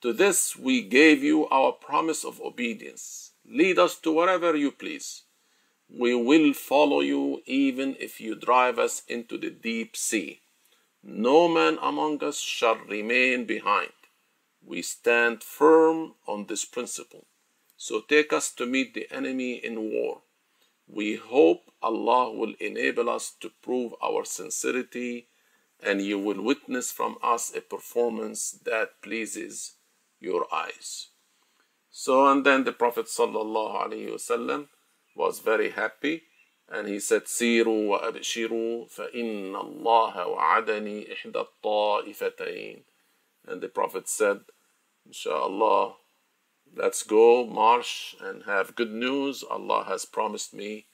To 0.03 0.13
this 0.13 0.57
we 0.57 0.83
gave 0.83 1.23
you 1.23 1.47
our 1.51 1.71
promise 1.71 2.25
of 2.25 2.41
obedience. 2.41 3.31
Lead 3.49 3.79
us 3.79 3.95
to 4.01 4.11
wherever 4.11 4.57
you 4.57 4.73
please. 4.73 5.23
We 5.89 6.17
will 6.17 6.53
follow 6.53 7.01
you 7.01 7.43
even 7.47 7.95
if 8.01 8.21
you 8.21 8.35
drive 8.35 8.81
us 8.81 9.05
into 9.07 9.39
the 9.39 9.51
deep 9.51 9.97
sea. 9.97 10.41
No 11.01 11.47
man 11.47 11.79
among 11.81 12.25
us 12.25 12.41
shall 12.41 12.79
remain 12.89 13.45
behind. 13.45 13.93
We 14.67 14.83
stand 14.83 15.45
firm 15.45 16.15
on 16.27 16.47
this 16.47 16.65
principle. 16.65 17.25
So 17.77 18.01
take 18.01 18.33
us 18.33 18.51
to 18.55 18.67
meet 18.67 18.95
the 18.95 19.07
enemy 19.13 19.65
in 19.65 19.93
war. 19.93 20.23
We 20.88 21.16
hope 21.16 21.72
Allah 21.82 22.32
will 22.32 22.54
enable 22.60 23.10
us 23.10 23.32
to 23.40 23.52
prove 23.62 23.94
our 24.04 24.26
sincerity 24.26 25.28
and 25.82 26.02
you 26.02 26.20
will 26.20 26.42
witness 26.42 26.92
from 26.92 27.18
us 27.24 27.52
a 27.56 27.62
performance 27.62 28.52
that 28.66 29.02
pleases 29.02 29.74
your 30.20 30.46
eyes. 30.54 31.08
So, 31.90 32.28
and 32.28 32.46
then 32.46 32.64
the 32.64 32.72
Prophet 32.72 33.06
وسلم, 33.08 34.68
was 35.16 35.40
very 35.40 35.72
happy 35.72 36.24
and 36.70 36.88
he 36.88 37.00
said, 37.00 37.24
سيروا 37.26 37.90
وأبشروا 37.90 38.88
فإن 38.90 39.56
الله 39.56 40.28
وعدني 40.28 41.14
إحدى 41.14 41.46
الطائفتين. 41.64 42.84
And 43.48 43.62
the 43.62 43.68
Prophet 43.68 44.08
said, 44.08 44.42
Inshallah, 45.06 45.96
let's 46.76 47.04
go, 47.04 47.46
march, 47.46 48.16
and 48.22 48.44
have 48.44 48.76
good 48.76 48.92
news. 48.92 49.44
Allah 49.44 49.86
has 49.88 50.06
promised 50.06 50.54
me 50.54 50.86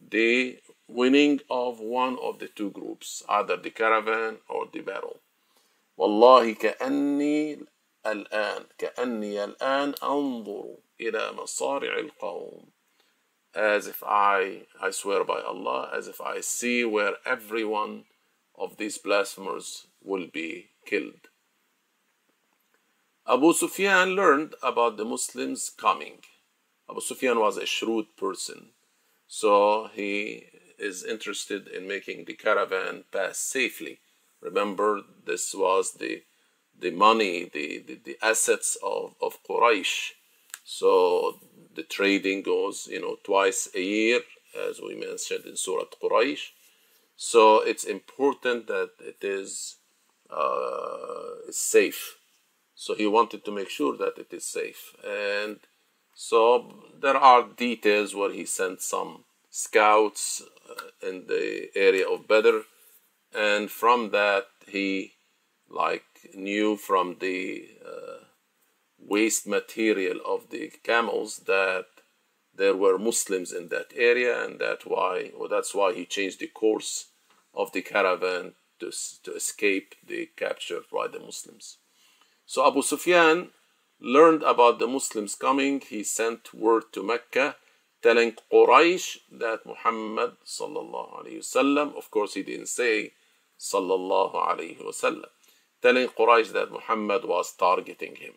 the 0.00 0.58
winning 0.88 1.40
of 1.48 1.80
one 1.80 2.18
of 2.22 2.38
the 2.38 2.48
two 2.48 2.70
groups, 2.70 3.22
either 3.28 3.56
the 3.56 3.70
caravan 3.70 4.38
or 4.48 4.66
the 4.72 4.80
battle. 4.80 5.20
والله 5.98 6.54
كأني 6.54 7.66
الآن 8.06 8.64
كأني 8.78 9.44
الآن 9.44 9.94
أنظر 10.02 10.76
إلى 11.00 11.32
مصارع 11.32 11.98
القوم 11.98 12.72
as 13.54 13.86
if 13.86 14.02
I, 14.02 14.62
I 14.80 14.90
swear 14.90 15.24
by 15.24 15.40
Allah, 15.40 15.90
as 15.94 16.08
if 16.08 16.20
I 16.20 16.40
see 16.40 16.84
where 16.84 17.16
every 17.26 17.64
one 17.64 18.04
of 18.58 18.76
these 18.76 18.98
blasphemers 18.98 19.86
will 20.02 20.26
be 20.26 20.70
killed. 20.86 21.28
Abu 23.29 23.51
Sufyan 23.51 24.11
learned 24.11 24.55
about 24.63 24.95
the 24.95 25.03
Muslims 25.03 25.69
coming. 25.69 26.19
Abu 26.89 27.01
Sufyan 27.01 27.39
was 27.39 27.57
a 27.57 27.65
shrewd 27.65 28.15
person, 28.15 28.69
so 29.27 29.89
he 29.93 30.45
is 30.79 31.03
interested 31.03 31.67
in 31.67 31.87
making 31.87 32.23
the 32.23 32.33
caravan 32.33 33.03
pass 33.11 33.37
safely. 33.37 33.99
Remember, 34.39 35.01
this 35.25 35.53
was 35.53 35.93
the 35.93 36.23
the 36.79 36.91
money, 36.91 37.49
the, 37.51 37.79
the, 37.79 37.99
the 38.05 38.17
assets 38.21 38.77
of, 38.83 39.15
of 39.19 39.43
Quraysh. 39.43 40.11
So 40.63 41.39
the 41.75 41.81
trading 41.81 42.43
goes, 42.43 42.87
you 42.89 43.01
know, 43.01 43.17
twice 43.23 43.67
a 43.73 43.81
year, 43.81 44.19
as 44.69 44.79
we 44.79 44.95
mentioned 44.95 45.45
in 45.45 45.57
Surah 45.57 45.85
Quraysh. 46.01 46.51
So 47.15 47.61
it's 47.61 47.83
important 47.83 48.67
that 48.67 48.91
it 48.99 49.17
is 49.21 49.77
uh, 50.29 51.49
safe. 51.49 52.16
So 52.79 52.93
he 52.93 53.07
wanted 53.07 53.43
to 53.43 53.51
make 53.51 53.69
sure 53.69 53.97
that 53.97 54.19
it 54.19 54.31
is 54.31 54.45
safe. 54.45 54.95
And 55.03 55.59
so 56.13 56.75
there 57.01 57.17
are 57.17 57.43
details 57.43 58.13
where 58.13 58.31
he 58.31 58.45
sent 58.45 58.81
some 58.81 59.25
scouts 59.49 60.43
uh, 60.69 61.07
in 61.09 61.25
the 61.25 61.69
area 61.75 62.07
of 62.07 62.27
Badr, 62.27 62.59
and 63.33 63.71
from 63.71 64.11
that 64.11 64.45
he 64.67 65.13
like 65.67 66.05
knew 66.35 66.77
from 66.77 67.17
the 67.19 67.67
uh, 67.83 68.25
waste 68.99 69.47
material 69.47 70.19
of 70.23 70.51
the 70.51 70.71
camels 70.83 71.37
that 71.47 71.87
there 72.53 72.75
were 72.75 72.99
Muslims 72.99 73.51
in 73.51 73.69
that 73.69 73.91
area, 73.95 74.45
and 74.45 74.59
that 74.59 74.85
why, 74.85 75.31
or 75.35 75.49
that's 75.49 75.73
why 75.73 75.93
he 75.93 76.05
changed 76.05 76.39
the 76.39 76.47
course 76.47 77.07
of 77.55 77.71
the 77.71 77.81
caravan 77.81 78.53
to, 78.79 78.91
to 79.23 79.33
escape 79.33 79.95
the 80.05 80.29
capture 80.35 80.81
by 80.91 81.07
the 81.07 81.19
Muslims. 81.19 81.77
So 82.47 82.65
Abu 82.65 82.81
Sufyan 82.81 83.49
learned 83.99 84.41
about 84.41 84.79
the 84.79 84.87
Muslims 84.87 85.35
coming. 85.35 85.81
He 85.81 86.01
sent 86.03 86.53
word 86.53 86.83
to 86.93 87.03
Mecca 87.03 87.57
telling 88.01 88.35
Quraysh 88.51 89.17
that 89.31 89.65
Muhammad 89.65 90.31
sallallahu 90.45 91.19
alayhi 91.19 91.39
wasallam, 91.39 91.93
of 91.97 92.09
course 92.09 92.35
he 92.35 92.43
didn't 92.43 92.69
say 92.69 93.11
sallallahu 93.59 94.33
alayhi 94.33 94.81
wasallam, 94.81 95.29
telling 95.81 96.07
Quraysh 96.07 96.53
that 96.53 96.71
Muhammad 96.71 97.25
was 97.25 97.51
targeting 97.51 98.15
him. 98.15 98.35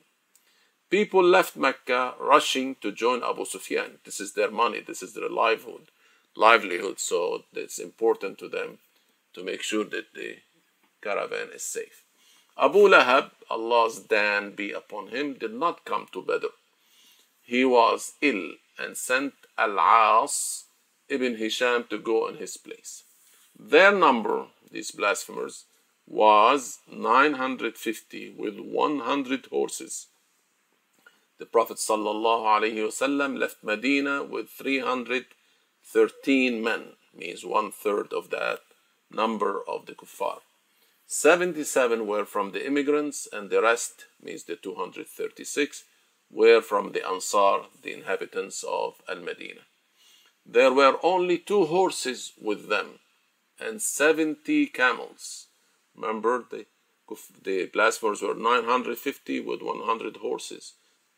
People 0.91 1.23
left 1.23 1.55
Mecca 1.57 2.15
rushing 2.19 2.75
to 2.81 2.91
join 2.91 3.23
Abu 3.23 3.45
Sufyan. 3.45 3.99
This 4.05 4.19
is 4.19 4.33
their 4.33 4.51
money, 4.51 4.81
this 4.81 5.05
is 5.05 5.15
their 5.15 5.29
livelihood, 5.29 5.93
livelihood. 6.35 6.99
So 6.99 7.45
it's 7.53 7.79
important 7.79 8.39
to 8.39 8.49
them 8.49 8.79
to 9.35 9.45
make 9.45 9.63
sure 9.63 9.85
that 9.85 10.07
the 10.15 10.39
caravan 11.01 11.51
is 11.55 11.63
safe. 11.63 12.03
Abu 12.63 12.89
Lahab, 12.89 13.31
Allah's 13.49 14.01
dan 14.01 14.51
be 14.51 14.71
upon 14.71 15.09
him, 15.09 15.33
did 15.33 15.55
not 15.55 15.87
come 15.87 16.07
to 16.13 16.21
Badr. 16.21 16.49
He 17.43 17.65
was 17.65 18.13
ill 18.21 18.57
and 18.79 18.99
sent 18.99 19.33
Al-As 19.57 20.65
ibn 21.09 21.37
Hisham 21.37 21.85
to 21.89 21.97
go 21.97 22.29
in 22.29 22.37
his 22.37 22.59
place. 22.59 23.05
Their 23.59 23.93
number, 23.93 24.49
these 24.71 24.91
blasphemers, 24.91 25.65
was 26.07 26.81
950 26.93 28.35
with 28.37 28.61
100 28.61 29.47
horses. 29.47 30.09
The 31.39 31.47
Prophet 31.47 31.79
ﷺ 31.79 33.39
left 33.39 33.65
Medina 33.65 34.23
with 34.23 34.51
313 34.51 36.63
men, 36.63 36.97
means 37.17 37.43
one 37.43 37.73
third 37.73 38.13
of 38.13 38.29
that 38.29 38.61
number 39.11 39.63
of 39.67 39.87
the 39.87 39.95
kuffar. 39.95 40.43
77 41.13 42.07
were 42.07 42.25
from 42.25 42.53
the 42.53 42.65
immigrants, 42.65 43.27
and 43.33 43.51
the 43.51 43.61
rest, 43.61 44.07
means 44.23 44.45
the 44.45 44.55
236, 44.55 45.83
were 46.31 46.63
from 46.63 46.93
the 46.93 47.05
Ansar, 47.05 47.63
the 47.83 47.93
inhabitants 47.93 48.63
of 48.63 49.03
Al 49.09 49.17
Medina. 49.17 49.63
There 50.47 50.73
were 50.73 51.01
only 51.03 51.37
two 51.37 51.67
horses 51.67 52.33
with 52.41 52.69
them 52.69 53.01
and 53.59 53.83
70 53.83 54.69
camels. 54.69 55.49
Remember, 55.97 56.45
the, 56.49 56.67
the 57.43 57.67
blasphemers 57.67 58.23
were 58.23 58.37
950 58.37 59.41
with 59.41 59.63
100 59.63 60.19
horses. 60.19 60.75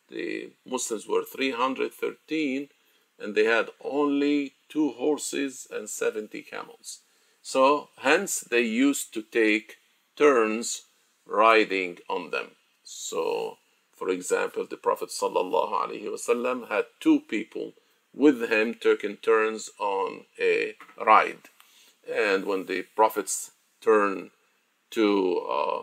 The 0.09 0.53
Muslims 0.65 1.07
were 1.07 1.23
313 1.23 2.71
and 3.19 3.35
they 3.35 3.45
had 3.45 3.69
only 3.85 4.55
two 4.71 4.93
horses 4.93 5.67
and 5.71 5.91
70 5.91 6.41
camels. 6.45 7.01
So, 7.43 7.91
hence, 7.99 8.41
they 8.41 8.63
used 8.63 9.13
to 9.13 9.21
take 9.21 9.77
turns 10.23 10.83
riding 11.27 11.99
on 12.09 12.31
them. 12.31 12.49
So, 12.85 13.59
for 13.93 14.09
example, 14.09 14.65
the 14.65 14.77
Prophet 14.77 15.09
ﷺ 15.09 16.69
had 16.69 16.85
two 17.01 17.19
people 17.35 17.73
with 18.15 18.39
him 18.49 18.75
taking 18.75 19.17
turns 19.17 19.71
on 19.81 20.27
a 20.41 20.75
ride. 21.05 21.45
And 22.09 22.45
when 22.45 22.67
the 22.67 22.83
Prophet's 22.95 23.51
turn 23.81 24.31
to 24.91 25.07
uh, 25.59 25.83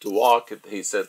to 0.00 0.10
walk, 0.10 0.52
he 0.68 0.82
said 0.82 1.06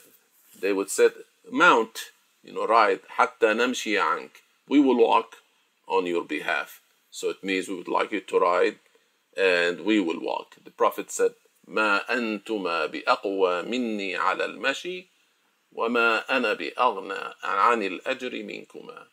they 0.60 0.74
would 0.74 0.90
say, 0.90 1.10
"Mount, 1.52 1.96
you 2.44 2.54
know, 2.54 2.66
ride. 2.66 3.02
Hatta 3.18 3.50
namshi 3.60 3.94
ank. 4.00 4.32
We 4.68 4.80
will 4.80 5.00
walk 5.10 5.30
on 5.88 6.06
your 6.06 6.24
behalf." 6.24 6.82
So 7.12 7.30
it 7.30 7.44
means 7.44 7.68
we 7.68 7.76
would 7.76 7.96
like 8.00 8.12
you 8.12 8.22
to 8.22 8.40
ride, 8.40 8.78
and 9.38 9.82
we 9.90 10.00
will 10.00 10.22
walk. 10.32 10.50
The 10.64 10.72
Prophet 10.82 11.12
said, 11.12 11.34
"ما 11.68 12.14
أنتما 12.14 12.86
بأقوى 12.86 13.62
مني 13.62 14.16
على 14.16 14.46
المشي." 14.46 15.08
وما 15.72 16.38
أنا 16.38 16.54
بأغنى 16.54 17.34
عن 17.44 17.84
الأجر 17.84 18.44
منكما. 18.44 19.08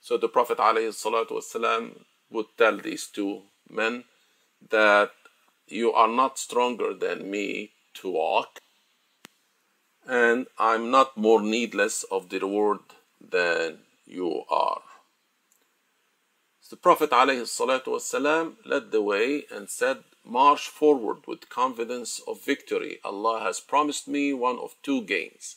So 0.00 0.16
the 0.16 0.28
Prophet 0.28 0.58
والسلام, 0.58 2.04
would 2.30 2.56
tell 2.56 2.78
these 2.78 3.06
two 3.06 3.42
men 3.68 4.04
that 4.70 5.12
you 5.66 5.92
are 5.92 6.08
not 6.08 6.38
stronger 6.38 6.92
than 6.92 7.30
me 7.30 7.70
to 7.94 8.10
walk, 8.10 8.60
and 10.06 10.46
I'm 10.58 10.90
not 10.90 11.16
more 11.16 11.40
needless 11.40 12.04
of 12.04 12.28
the 12.28 12.38
reward 12.38 12.80
than 13.20 13.84
you 14.06 14.44
are. 14.50 14.82
The 16.70 16.76
Prophet 16.76 17.10
والسلام, 17.10 18.56
led 18.64 18.90
the 18.90 19.02
way 19.02 19.46
and 19.50 19.68
said, 19.68 20.04
March 20.24 20.68
forward 20.68 21.26
with 21.26 21.48
confidence 21.48 22.20
of 22.26 22.44
victory. 22.44 22.98
Allah 23.04 23.40
has 23.40 23.60
promised 23.60 24.06
me 24.06 24.32
one 24.32 24.58
of 24.58 24.76
two 24.82 25.02
gains 25.02 25.56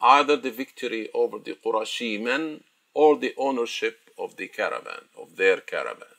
either 0.00 0.36
the 0.36 0.50
victory 0.50 1.08
over 1.14 1.38
the 1.38 1.54
Qurashi 1.54 2.20
men 2.20 2.62
or 2.94 3.16
the 3.16 3.34
ownership 3.36 4.10
of 4.18 4.36
the 4.36 4.46
caravan, 4.46 5.08
of 5.18 5.36
their 5.36 5.58
caravan. 5.58 6.16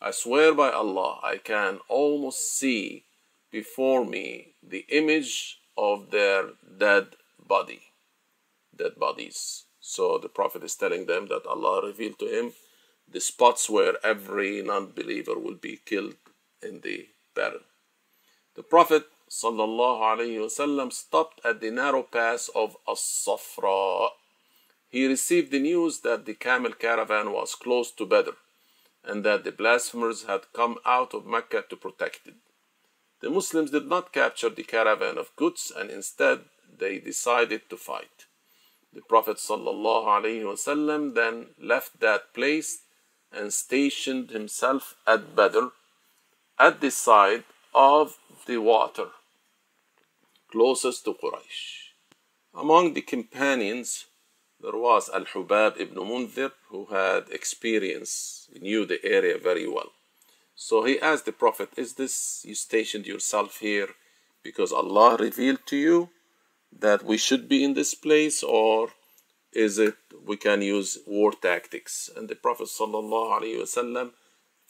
I 0.00 0.10
swear 0.10 0.54
by 0.54 0.70
Allah, 0.70 1.20
I 1.22 1.38
can 1.38 1.80
almost 1.88 2.58
see 2.58 3.04
before 3.50 4.04
me 4.04 4.54
the 4.62 4.84
image 4.88 5.60
of 5.76 6.10
their 6.10 6.50
dead 6.78 7.16
body, 7.38 7.82
dead 8.76 8.96
bodies. 8.96 9.64
So 9.80 10.18
the 10.18 10.28
Prophet 10.28 10.64
is 10.64 10.74
telling 10.74 11.06
them 11.06 11.28
that 11.28 11.46
Allah 11.46 11.86
revealed 11.86 12.18
to 12.18 12.26
him 12.26 12.52
the 13.10 13.20
spots 13.20 13.68
where 13.68 13.94
every 14.04 14.62
non 14.62 14.92
believer 14.92 15.38
will 15.38 15.54
be 15.54 15.78
killed 15.84 16.16
in 16.64 16.80
the 16.80 17.08
battle. 17.34 17.60
The 18.56 18.62
Prophet 18.62 19.04
wasallam 19.42 20.92
stopped 20.92 21.40
at 21.44 21.60
the 21.60 21.70
narrow 21.70 22.02
pass 22.02 22.48
of 22.54 22.76
As-Safra. 22.88 24.10
He 24.88 25.06
received 25.06 25.50
the 25.50 25.58
news 25.58 26.00
that 26.00 26.24
the 26.24 26.34
camel 26.34 26.72
caravan 26.72 27.32
was 27.32 27.54
close 27.54 27.90
to 27.92 28.06
Badr 28.06 28.36
and 29.04 29.24
that 29.24 29.44
the 29.44 29.52
blasphemers 29.52 30.24
had 30.24 30.52
come 30.52 30.78
out 30.86 31.14
of 31.14 31.26
Mecca 31.26 31.64
to 31.68 31.76
protect 31.76 32.26
it. 32.26 32.34
The 33.20 33.30
Muslims 33.30 33.70
did 33.70 33.86
not 33.86 34.12
capture 34.12 34.50
the 34.50 34.62
caravan 34.62 35.18
of 35.18 35.34
goods 35.36 35.72
and 35.74 35.90
instead 35.90 36.40
they 36.78 36.98
decided 36.98 37.68
to 37.70 37.76
fight. 37.76 38.26
The 38.92 39.02
Prophet 39.02 39.38
ﷺ 39.38 41.14
then 41.14 41.46
left 41.60 42.00
that 42.00 42.32
place 42.32 42.82
and 43.32 43.52
stationed 43.52 44.30
himself 44.30 44.94
at 45.06 45.34
Badr 45.34 45.68
at 46.58 46.80
the 46.80 46.90
side 46.90 47.44
of 47.74 48.18
the 48.46 48.58
water 48.58 49.08
closest 50.54 51.04
to 51.04 51.14
Quraysh. 51.14 51.62
Among 52.54 52.94
the 52.94 53.02
companions, 53.02 54.06
there 54.60 54.78
was 54.88 55.10
Al 55.12 55.24
Hubab 55.24 55.80
ibn 55.80 55.96
Munzir, 55.96 56.52
who 56.70 56.86
had 56.86 57.28
experience, 57.30 58.48
knew 58.60 58.86
the 58.86 59.04
area 59.04 59.36
very 59.36 59.66
well. 59.66 59.90
So 60.54 60.84
he 60.84 61.00
asked 61.00 61.26
the 61.26 61.32
Prophet, 61.32 61.70
Is 61.76 61.94
this 61.94 62.44
you 62.46 62.54
stationed 62.54 63.06
yourself 63.06 63.58
here 63.58 63.88
because 64.44 64.70
Allah 64.72 65.16
revealed 65.16 65.66
to 65.66 65.76
you 65.76 66.10
that 66.86 67.04
we 67.04 67.16
should 67.16 67.48
be 67.48 67.64
in 67.64 67.74
this 67.74 67.94
place, 67.94 68.44
or 68.44 68.90
is 69.52 69.80
it 69.80 69.96
we 70.24 70.36
can 70.36 70.62
use 70.62 70.98
war 71.04 71.32
tactics? 71.32 72.08
And 72.16 72.28
the 72.28 72.36
Prophet 72.36 72.68
ﷺ 72.68 74.12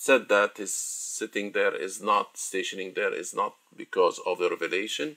said 0.05 0.29
that 0.29 0.59
his 0.59 0.75
sitting 0.75 1.53
there 1.53 1.75
is 1.75 2.03
not, 2.03 2.37
stationing 2.37 2.93
there 2.95 3.15
is 3.15 3.35
not 3.35 3.55
because 3.75 4.21
of 4.27 4.39
the 4.39 4.51
revelation, 4.51 5.17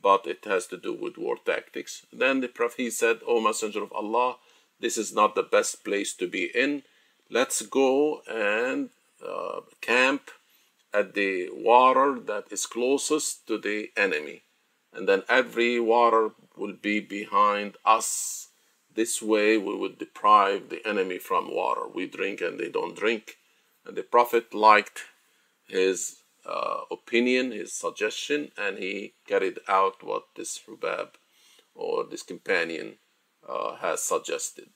but 0.00 0.26
it 0.26 0.44
has 0.46 0.66
to 0.66 0.78
do 0.78 0.92
with 0.94 1.18
war 1.18 1.36
tactics. 1.44 2.06
Then 2.12 2.40
the 2.40 2.48
Prophet 2.48 2.92
said, 2.94 3.20
O 3.26 3.40
Messenger 3.40 3.82
of 3.82 3.92
Allah, 3.92 4.36
this 4.80 4.96
is 4.96 5.14
not 5.14 5.34
the 5.34 5.42
best 5.42 5.84
place 5.84 6.14
to 6.14 6.26
be 6.26 6.44
in. 6.54 6.82
Let's 7.30 7.60
go 7.62 8.22
and 8.26 8.88
uh, 9.26 9.60
camp 9.80 10.30
at 10.94 11.14
the 11.14 11.50
water 11.52 12.18
that 12.18 12.44
is 12.50 12.66
closest 12.66 13.46
to 13.48 13.58
the 13.58 13.90
enemy. 13.96 14.42
And 14.94 15.06
then 15.08 15.22
every 15.28 15.78
water 15.78 16.30
will 16.56 16.74
be 16.74 17.00
behind 17.00 17.76
us. 17.84 18.48
This 18.94 19.22
way 19.22 19.58
we 19.58 19.76
would 19.76 19.98
deprive 19.98 20.68
the 20.68 20.86
enemy 20.86 21.18
from 21.18 21.54
water. 21.54 21.82
We 21.86 22.06
drink 22.06 22.40
and 22.40 22.58
they 22.58 22.70
don't 22.70 22.96
drink. 22.96 23.36
And 23.84 23.96
the 23.96 24.02
Prophet 24.02 24.54
liked 24.54 25.02
his 25.66 26.22
uh, 26.44 26.82
opinion, 26.90 27.52
his 27.52 27.72
suggestion, 27.72 28.50
and 28.56 28.78
he 28.78 29.14
carried 29.26 29.58
out 29.68 30.02
what 30.02 30.24
this 30.36 30.60
Hubab 30.66 31.10
or 31.74 32.04
this 32.04 32.22
companion 32.22 32.98
uh, 33.48 33.76
has 33.76 34.02
suggested. 34.02 34.68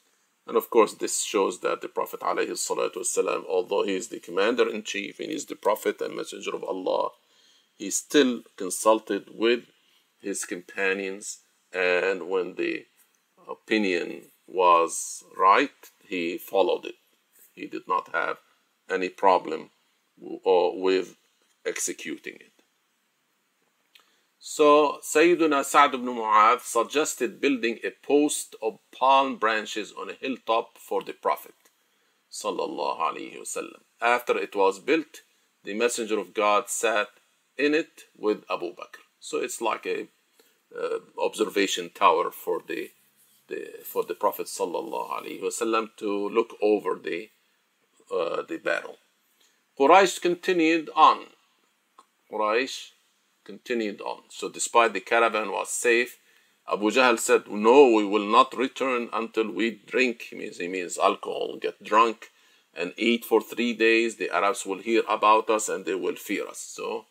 And 0.47 0.57
of 0.57 0.71
course, 0.71 0.95
this 0.95 1.25
shows 1.25 1.61
that 1.61 1.81
the 1.81 1.89
Prophet, 1.89 2.21
والسلام, 2.21 3.45
although 3.49 3.83
he 3.83 3.97
is 3.97 4.09
the 4.09 4.21
commander 4.21 4.69
in 4.69 4.85
chief 4.85 5.19
and 5.19 5.31
he 5.31 5.35
is 5.35 5.47
the 5.47 5.57
Prophet 5.57 6.01
and 6.01 6.15
Messenger 6.15 6.55
of 6.55 6.65
Allah, 6.65 7.11
he 7.77 7.91
still 7.91 8.43
consulted 8.57 9.29
with 9.35 9.65
his 10.21 10.45
companions. 10.45 11.41
And 11.73 12.29
when 12.29 12.55
the 12.55 12.87
opinion 13.49 14.31
was 14.47 15.25
right, 15.37 15.71
he 16.09 16.39
followed 16.39 16.87
it. 16.87 16.95
He 17.55 17.67
did 17.67 17.89
not 17.89 18.09
have 18.15 18.39
any 18.91 19.09
problem 19.09 19.71
with 20.19 21.17
executing 21.65 22.35
it. 22.35 22.53
So 24.39 24.99
Sayyiduna 25.03 25.65
Sa'd 25.65 25.95
ibn 25.95 26.07
Mu'adh 26.07 26.61
suggested 26.61 27.41
building 27.41 27.79
a 27.83 27.91
post 28.07 28.55
of 28.63 28.79
palm 28.97 29.37
branches 29.37 29.93
on 30.01 30.09
a 30.09 30.13
hilltop 30.15 30.79
for 30.79 31.03
the 31.03 31.13
Prophet. 31.13 31.55
Wasallam. 32.33 33.83
After 34.01 34.39
it 34.39 34.55
was 34.55 34.79
built, 34.79 35.23
the 35.65 35.75
Messenger 35.75 36.19
of 36.21 36.33
God 36.33 36.69
sat 36.69 37.09
in 37.57 37.75
it 37.75 38.05
with 38.17 38.45
Abu 38.51 38.67
Bakr. 38.67 39.03
So 39.19 39.39
it's 39.39 39.61
like 39.61 39.87
a 39.87 40.07
uh, 40.77 40.99
observation 41.19 41.91
tower 41.95 42.31
for 42.31 42.63
the, 42.67 42.91
the 43.49 43.81
for 43.85 44.05
the 44.05 44.15
Prophet 44.15 44.47
wasallam 44.47 45.89
to 45.97 46.29
look 46.29 46.57
over 46.61 46.95
the 47.03 47.31
uh, 48.13 48.43
the 48.43 48.59
battle. 48.59 48.97
Quraysh 49.79 50.21
continued 50.21 50.91
on. 50.95 51.27
Quraysh 52.31 52.91
continued 53.45 54.01
on. 54.01 54.23
So 54.29 54.49
despite 54.49 54.93
the 54.93 55.01
caravan 55.01 55.51
was 55.51 55.71
safe, 55.71 56.19
Abu 56.71 56.91
Jahl 56.91 57.19
said, 57.19 57.49
"No, 57.49 57.91
we 57.91 58.05
will 58.05 58.27
not 58.27 58.57
return 58.57 59.09
until 59.13 59.51
we 59.51 59.71
drink." 59.71 60.23
He 60.31 60.37
means 60.37 60.59
he 60.59 60.69
means 60.69 60.99
alcohol, 60.99 61.59
get 61.61 61.83
drunk, 61.83 62.31
and 62.75 62.93
eat 62.97 63.25
for 63.25 63.41
three 63.41 63.73
days. 63.73 64.17
The 64.17 64.31
Arabs 64.31 64.67
will 64.67 64.79
hear 64.79 65.03
about 65.09 65.49
us 65.49 65.69
and 65.69 65.85
they 65.85 65.95
will 65.95 66.17
fear 66.17 66.47
us. 66.49 66.59
So 66.59 67.07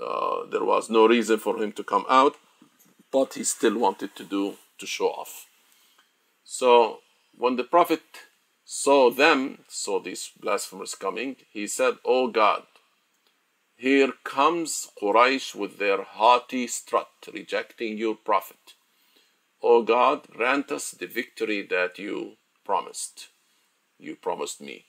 uh, 0.00 0.46
there 0.46 0.64
was 0.64 0.88
no 0.88 1.06
reason 1.06 1.38
for 1.38 1.62
him 1.62 1.72
to 1.72 1.84
come 1.84 2.06
out, 2.08 2.36
but 3.12 3.34
he 3.34 3.44
still 3.44 3.78
wanted 3.78 4.16
to 4.16 4.24
do 4.24 4.56
to 4.78 4.86
show 4.86 5.08
off. 5.08 5.46
So 6.44 7.00
when 7.36 7.56
the 7.56 7.64
Prophet 7.64 8.02
saw 8.69 9.09
them, 9.09 9.65
saw 9.67 9.99
these 9.99 10.31
blasphemers 10.39 10.95
coming, 10.95 11.35
he 11.51 11.67
said, 11.67 11.97
"Oh 12.03 12.27
God, 12.27 12.63
here 13.77 14.13
comes 14.23 14.89
Quraysh 15.01 15.53
with 15.53 15.77
their 15.77 16.01
haughty 16.01 16.65
strut, 16.67 17.27
rejecting 17.33 17.97
your 17.97 18.15
Prophet. 18.15 18.73
O 19.61 19.83
God, 19.83 20.27
grant 20.29 20.71
us 20.71 20.91
the 20.91 21.07
victory 21.07 21.61
that 21.63 21.99
you 21.99 22.37
promised. 22.63 23.27
You 23.99 24.15
promised 24.15 24.61
me. 24.61 24.85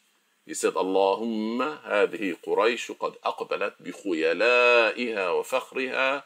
He 0.46 0.54
said, 0.54 0.74
اللهم 0.74 1.62
هذه 1.62 2.36
قريش 2.42 2.92
قد 2.92 3.14
أقبلت 3.24 3.74
بخيلائها 3.80 5.30
وفخرها 5.30 6.24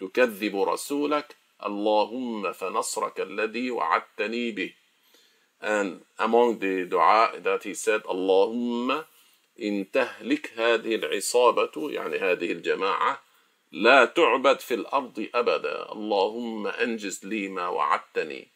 تكذب 0.00 0.56
رسولك 0.62 1.36
اللهم 1.66 2.52
فنصرك 2.52 3.20
الذي 3.20 3.70
وعدتني 3.70 4.50
به. 4.50 4.74
And 5.60 6.02
among 6.18 6.58
the 6.58 6.84
dua 6.84 7.40
that 7.40 7.62
he 7.62 7.74
said, 7.74 8.02
اللهم 8.02 9.04
إن 9.60 9.90
تهلك 9.90 10.52
هذه 10.56 10.94
العصابة 10.94 11.90
يعني 11.90 12.18
هذه 12.18 12.52
الجماعة 12.52 13.22
لا 13.72 14.04
تعبد 14.04 14.60
في 14.60 14.74
الأرض 14.74 15.28
أبدا 15.34 15.92
اللهم 15.92 16.66
أنجز 16.66 17.24
لي 17.24 17.48
ما 17.48 17.68
وعدتني 17.68 18.48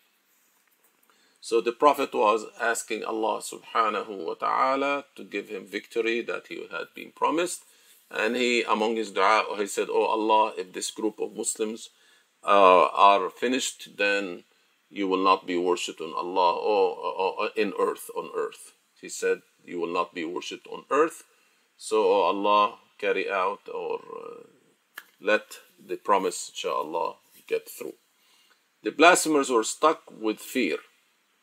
So 1.41 1.61
the 1.61 1.71
Prophet 1.71 2.13
was 2.13 2.45
asking 2.61 3.05
Allah 3.05 3.41
subhanahu 3.41 4.27
wa 4.27 4.35
ta'ala 4.35 5.05
to 5.15 5.23
give 5.23 5.49
him 5.49 5.65
victory 5.65 6.21
that 6.23 6.49
he 6.49 6.67
had 6.73 6.89
been 6.93 7.13
promised. 7.13 7.65
And 8.11 8.35
he, 8.35 8.65
among 8.65 8.97
his 8.97 9.13
dua, 9.13 9.45
he 9.57 9.69
said, 9.69 9.87
Oh 9.89 10.07
Allah, 10.07 10.55
if 10.59 10.73
this 10.73 10.91
group 10.91 11.21
of 11.21 11.37
Muslims 11.37 11.91
uh, 12.43 12.89
are 12.89 13.31
finished, 13.31 13.97
then 13.97 14.43
you 14.92 15.08
will 15.08 15.24
not 15.24 15.48
be 15.48 15.58
worshipped 15.58 16.02
on 16.02 16.14
Allah 16.14 16.54
or, 16.60 17.50
in 17.56 17.74
earth, 17.80 18.12
on 18.16 18.30
earth. 18.36 18.74
He 19.00 19.10
said, 19.10 19.42
You 19.64 19.80
will 19.80 19.94
not 19.94 20.14
be 20.14 20.26
worshipped 20.26 20.68
on 20.68 20.84
earth. 20.92 21.24
So, 21.78 22.12
oh 22.12 22.22
Allah, 22.24 22.76
carry 23.00 23.32
out 23.32 23.62
or 23.74 24.00
uh, 24.00 24.44
let 25.20 25.58
the 25.84 25.96
promise, 25.96 26.50
inshallah, 26.50 27.16
get 27.48 27.70
through. 27.70 27.96
The 28.84 28.92
blasphemers 28.92 29.50
were 29.50 29.64
stuck 29.64 30.02
with 30.12 30.40
fear. 30.40 30.78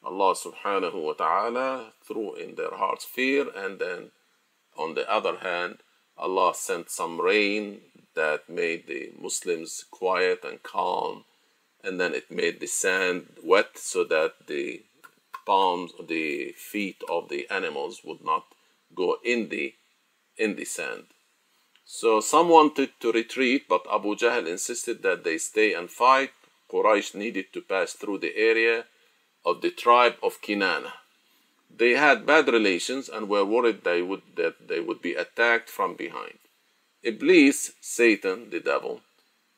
Allah 0.04 0.34
subhanahu 0.34 1.02
wa 1.02 1.12
ta'ala 1.14 1.92
threw 2.04 2.34
in 2.34 2.54
their 2.54 2.74
hearts 2.74 3.04
fear, 3.04 3.46
and 3.56 3.78
then 3.78 4.10
on 4.76 4.94
the 4.94 5.10
other 5.10 5.38
hand, 5.38 5.78
Allah 6.16 6.54
sent 6.54 6.90
some 6.90 7.20
rain 7.20 7.80
that 8.14 8.48
made 8.48 8.86
the 8.86 9.12
Muslims 9.20 9.84
quiet 9.90 10.44
and 10.44 10.62
calm, 10.62 11.24
and 11.84 12.00
then 12.00 12.14
it 12.14 12.30
made 12.30 12.60
the 12.60 12.66
sand 12.66 13.26
wet 13.42 13.78
so 13.78 14.04
that 14.04 14.46
the 14.46 14.82
palms, 15.46 15.92
the 16.08 16.52
feet 16.52 17.02
of 17.08 17.28
the 17.28 17.48
animals 17.50 18.02
would 18.04 18.24
not 18.24 18.44
go 18.94 19.16
in 19.24 19.48
the 19.48 19.74
in 20.36 20.56
the 20.56 20.64
sand. 20.64 21.04
So 21.84 22.20
some 22.20 22.48
wanted 22.48 22.90
to 23.00 23.12
retreat, 23.12 23.66
but 23.68 23.86
Abu 23.90 24.14
Jahl 24.14 24.46
insisted 24.46 25.02
that 25.02 25.24
they 25.24 25.38
stay 25.38 25.72
and 25.72 25.90
fight. 25.90 26.30
Quraysh 26.70 27.14
needed 27.14 27.46
to 27.54 27.62
pass 27.62 27.94
through 27.94 28.18
the 28.18 28.36
area 28.36 28.84
of 29.44 29.62
the 29.62 29.70
tribe 29.70 30.16
of 30.22 30.42
Kinana. 30.42 30.92
They 31.74 31.92
had 31.92 32.26
bad 32.26 32.48
relations 32.48 33.08
and 33.08 33.28
were 33.28 33.44
worried 33.44 33.84
they 33.84 34.02
would, 34.02 34.22
that 34.36 34.68
they 34.68 34.80
would 34.80 35.00
be 35.00 35.14
attacked 35.14 35.70
from 35.70 35.94
behind. 35.94 36.38
Iblis, 37.02 37.72
Satan, 37.80 38.50
the 38.50 38.60
devil, 38.60 39.00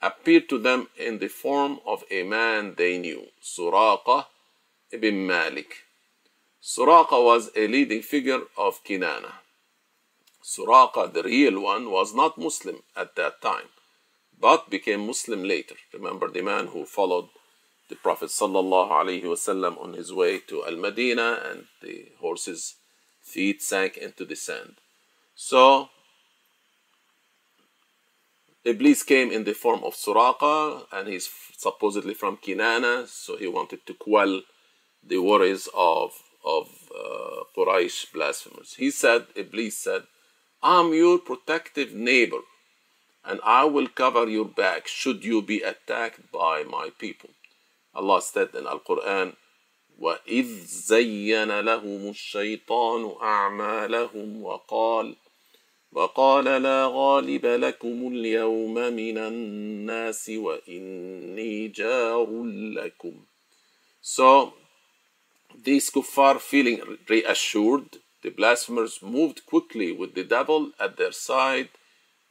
appeared 0.02 0.48
to 0.48 0.58
them 0.58 0.88
in 0.96 1.18
the 1.18 1.28
form 1.28 1.80
of 1.86 2.04
a 2.10 2.22
man 2.22 2.74
they 2.76 2.98
knew, 2.98 3.26
Suraqa 3.42 4.26
ibn 4.90 5.26
Malik. 5.26 5.74
Suraqa 6.62 7.22
was 7.24 7.50
a 7.56 7.66
leading 7.68 8.02
figure 8.02 8.42
of 8.56 8.82
Kinana. 8.84 9.32
Suraqa, 10.42 11.12
the 11.12 11.22
real 11.22 11.60
one, 11.60 11.90
was 11.90 12.14
not 12.14 12.38
Muslim 12.38 12.82
at 12.96 13.14
that 13.16 13.40
time, 13.40 13.68
but 14.38 14.70
became 14.70 15.06
Muslim 15.06 15.44
later. 15.44 15.76
Remember 15.92 16.28
the 16.28 16.42
man 16.42 16.68
who 16.68 16.84
followed 16.84 17.28
the 17.88 17.96
Prophet 17.96 18.30
wasallam 18.30 19.82
on 19.82 19.94
his 19.94 20.12
way 20.12 20.38
to 20.38 20.64
Al 20.64 20.76
Medina, 20.76 21.40
and 21.50 21.64
the 21.82 22.06
horse's 22.20 22.76
feet 23.22 23.62
sank 23.62 23.96
into 23.96 24.24
the 24.24 24.36
sand. 24.36 24.76
So 25.34 25.90
Iblis 28.63 29.04
came 29.04 29.32
in 29.32 29.43
the 29.43 29.54
form 29.54 29.84
of 29.84 29.93
Suraqa, 29.93 30.88
and 30.91 31.08
he's 31.08 31.30
supposedly 31.56 32.13
from 32.15 32.38
Kinana, 32.38 33.08
so 33.08 33.38
he 33.38 33.47
wanted 33.47 33.86
to 33.86 33.93
quell 33.93 34.41
the 35.04 35.19
worries 35.19 35.69
of 35.73 36.12
of 36.43 36.69
uh, 36.95 37.43
Quraysh 37.58 38.12
blasphemers. 38.13 38.75
He 38.75 38.91
said, 38.91 39.28
Iblis 39.36 39.78
said, 39.78 40.04
I'm 40.62 40.93
your 40.93 41.17
protective 41.17 41.93
neighbor, 41.93 42.41
and 43.23 43.39
I 43.43 43.65
will 43.65 43.88
cover 43.88 44.28
your 44.28 44.45
back 44.45 44.88
should 44.88 45.23
you 45.23 45.41
be 45.41 45.62
attacked 45.62 46.32
by 46.32 46.63
my 46.63 46.89
people. 46.99 47.32
Allah 47.95 48.21
said 48.21 48.49
in 48.54 48.67
Al 48.67 48.80
Quran, 48.80 49.36
وإذ 49.99 50.65
زين 50.65 51.60
لهم 51.60 52.10
الشيطان 52.10 53.15
أعمالهم 53.21 54.43
وقال 54.43 55.15
وقال 55.92 56.44
لا 56.44 56.87
غالب 56.87 57.46
لكم 57.46 58.09
اليوم 58.12 58.74
من 58.74 59.18
الناس 59.18 60.29
وإني 60.29 61.68
جار 61.68 62.44
لكم 62.74 63.24
So 64.03 64.55
these 65.55 65.90
kuffar 65.90 66.40
feeling 66.40 66.81
reassured, 67.09 67.98
the 68.22 68.31
blasphemers 68.31 69.03
moved 69.03 69.44
quickly 69.46 69.92
with 69.92 70.14
the 70.14 70.24
devil 70.24 70.70
at 70.79 70.96
their 70.96 71.12
side, 71.12 71.68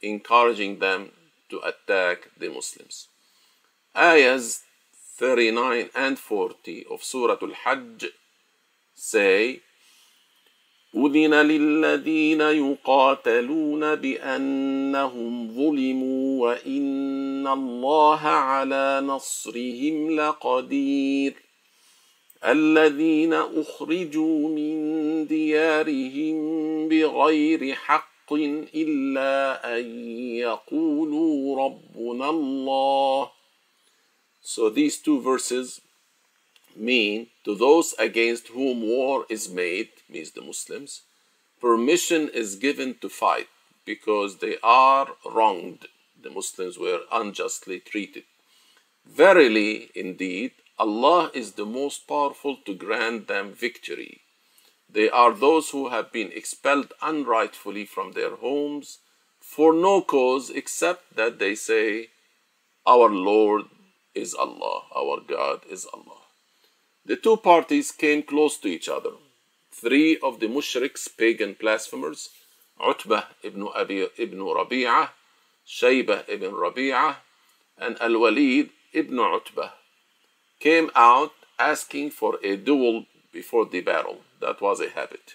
encouraging 0.02 0.78
them 0.78 1.12
to 1.50 1.60
attack 1.60 2.30
the 2.38 2.48
Muslims. 2.48 3.08
Ayahs 3.94 4.62
39 5.18 5.90
and 5.94 6.18
40 6.18 6.86
of 6.90 7.02
Surah 7.02 7.36
Al-Hajj 7.42 8.06
say, 8.94 9.60
أذن 10.96 11.34
للذين 11.34 12.40
يقاتلون 12.40 13.94
بأنهم 13.94 15.54
ظلموا 15.54 16.42
وإن 16.42 17.46
الله 17.46 18.20
على 18.20 19.00
نصرهم 19.04 20.20
لقدير 20.20 21.34
الذين 22.44 23.32
أخرجوا 23.34 24.48
من 24.48 24.76
ديارهم 25.26 26.38
بغير 26.88 27.74
حق 27.74 28.32
إلا 28.74 29.78
أن 29.78 29.84
يقولوا 30.36 31.64
ربنا 31.64 32.30
الله 32.30 33.30
So 34.42 34.70
these 34.70 34.98
two 34.98 35.20
verses 35.20 35.80
mean 36.74 37.28
to 37.44 37.54
those 37.54 37.94
against 37.98 38.48
whom 38.48 38.82
war 38.82 39.26
is 39.28 39.48
made, 39.48 39.90
means 40.12 40.32
the 40.32 40.42
Muslims, 40.42 41.02
permission 41.60 42.28
is 42.32 42.56
given 42.56 42.96
to 43.00 43.08
fight 43.08 43.48
because 43.84 44.38
they 44.38 44.56
are 44.62 45.08
wronged. 45.24 45.86
The 46.22 46.30
Muslims 46.30 46.78
were 46.78 47.00
unjustly 47.10 47.80
treated. 47.80 48.24
Verily, 49.06 49.90
indeed, 49.94 50.52
Allah 50.78 51.30
is 51.34 51.52
the 51.52 51.66
most 51.66 52.06
powerful 52.06 52.56
to 52.64 52.74
grant 52.74 53.28
them 53.28 53.52
victory. 53.52 54.20
They 54.88 55.08
are 55.10 55.32
those 55.32 55.70
who 55.70 55.88
have 55.88 56.12
been 56.12 56.32
expelled 56.32 56.92
unrightfully 57.00 57.84
from 57.84 58.12
their 58.12 58.36
homes 58.36 58.98
for 59.40 59.72
no 59.72 60.02
cause 60.02 60.50
except 60.50 61.16
that 61.16 61.38
they 61.38 61.54
say, 61.54 62.08
Our 62.86 63.08
Lord 63.08 63.64
is 64.14 64.34
Allah, 64.34 64.82
our 64.94 65.20
God 65.20 65.62
is 65.68 65.86
Allah. 65.92 66.22
The 67.04 67.16
two 67.16 67.36
parties 67.36 67.92
came 67.92 68.22
close 68.22 68.58
to 68.58 68.68
each 68.68 68.88
other. 68.88 69.10
Three 69.72 70.18
of 70.18 70.40
the 70.40 70.46
mushriks, 70.46 71.08
pagan 71.16 71.56
blasphemers, 71.58 72.30
Utbah 72.78 73.24
ibn 73.42 73.68
Abi 73.74 74.08
ibn 74.18 74.38
Rabi'ah, 74.40 75.10
Shaybah 75.66 76.28
ibn 76.28 76.52
Rabi'ah, 76.52 77.16
and 77.78 78.00
Al-Walid 78.00 78.70
ibn 78.92 79.18
Utbah, 79.18 79.70
came 80.58 80.90
out 80.94 81.32
asking 81.58 82.10
for 82.10 82.38
a 82.42 82.56
duel 82.56 83.06
before 83.32 83.66
the 83.66 83.80
battle. 83.80 84.18
That 84.40 84.60
was 84.60 84.80
a 84.80 84.90
habit. 84.90 85.34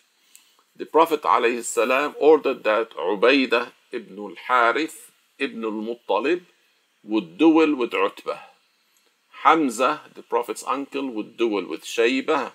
The 0.75 0.85
Prophet 0.85 1.21
ﷺ 1.21 2.15
ordered 2.19 2.63
that 2.65 2.91
Ubaidah 2.91 3.71
ibn 3.91 4.17
al-Harith 4.19 5.11
ibn 5.39 5.63
al-Muttalib 5.63 6.41
would 7.03 7.37
duel 7.37 7.75
with 7.75 7.93
Utbah. 7.93 8.39
Hamza, 9.43 10.01
the 10.13 10.23
Prophet's 10.23 10.63
uncle, 10.67 11.09
would 11.09 11.37
duel 11.37 11.69
with 11.69 11.83
Shaybah, 11.83 12.51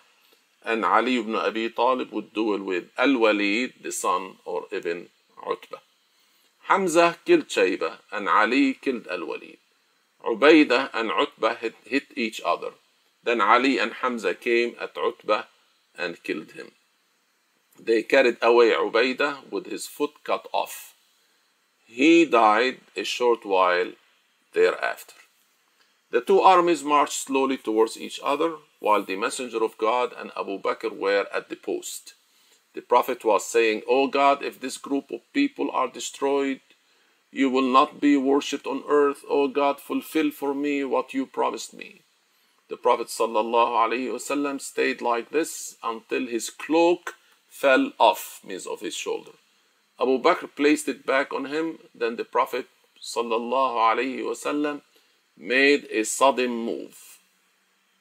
and 0.64 0.84
Ali 0.84 1.18
ibn 1.18 1.34
Abi 1.34 1.70
Talib 1.70 2.12
would 2.12 2.32
duel 2.34 2.62
with 2.62 2.84
Al-Walid, 2.98 3.74
the 3.82 3.92
son 3.92 4.36
or 4.44 4.66
Ibn 4.70 5.08
Utbah. 5.46 5.78
Hamza 6.68 7.16
killed 7.24 7.48
Shaybah, 7.48 7.98
and 8.12 8.28
Ali 8.28 8.74
killed 8.74 9.06
Al-Walid. 9.08 9.58
Ubaidah 10.24 10.90
and 10.92 11.10
Utbah 11.10 11.54
hit, 11.54 11.74
hit 11.84 12.06
each 12.14 12.40
other. 12.44 12.72
Then 13.24 13.40
Ali 13.40 13.78
and 13.78 13.92
Hamza 13.92 14.34
came 14.34 14.74
at 14.80 14.96
Utbah 14.96 15.44
and 15.98 16.22
killed 16.22 16.52
him. 16.52 16.72
They 17.78 18.02
carried 18.02 18.36
away 18.42 18.72
Ubaidah 18.72 19.50
with 19.50 19.66
his 19.66 19.86
foot 19.86 20.22
cut 20.24 20.46
off. 20.52 20.94
He 21.86 22.24
died 22.24 22.80
a 22.96 23.04
short 23.04 23.44
while 23.44 23.92
thereafter. 24.52 25.14
The 26.10 26.20
two 26.20 26.40
armies 26.40 26.84
marched 26.84 27.24
slowly 27.26 27.56
towards 27.56 27.96
each 27.96 28.20
other 28.22 28.56
while 28.80 29.04
the 29.04 29.16
Messenger 29.16 29.62
of 29.62 29.78
God 29.78 30.12
and 30.18 30.32
Abu 30.36 30.58
Bakr 30.58 30.90
were 30.90 31.26
at 31.32 31.48
the 31.50 31.56
post. 31.56 32.14
The 32.74 32.80
Prophet 32.80 33.24
was 33.24 33.46
saying, 33.46 33.82
O 33.86 34.08
God, 34.08 34.42
if 34.42 34.60
this 34.60 34.78
group 34.78 35.10
of 35.12 35.20
people 35.32 35.70
are 35.70 35.88
destroyed, 35.88 36.60
you 37.30 37.50
will 37.50 37.70
not 37.70 38.00
be 38.00 38.16
worshipped 38.16 38.66
on 38.66 38.82
earth. 38.88 39.22
O 39.28 39.48
God, 39.48 39.80
fulfill 39.80 40.30
for 40.30 40.54
me 40.54 40.82
what 40.84 41.12
you 41.12 41.26
promised 41.26 41.74
me. 41.74 42.00
The 42.68 42.76
Prophet 42.76 43.08
ﷺ 43.08 44.60
stayed 44.60 45.02
like 45.02 45.30
this 45.30 45.76
until 45.82 46.26
his 46.26 46.48
cloak 46.50 47.14
fell 47.48 47.92
off, 47.98 48.40
means 48.46 48.66
of 48.66 48.80
his 48.80 48.94
shoulder. 48.94 49.32
Abu 50.00 50.22
Bakr 50.22 50.48
placed 50.54 50.88
it 50.88 51.04
back 51.04 51.34
on 51.34 51.46
him. 51.46 51.78
Then 51.94 52.16
the 52.16 52.24
Prophet 52.24 52.66
ﷺ 53.02 54.80
made 55.36 55.86
a 55.90 56.04
sudden 56.04 56.50
move 56.50 57.09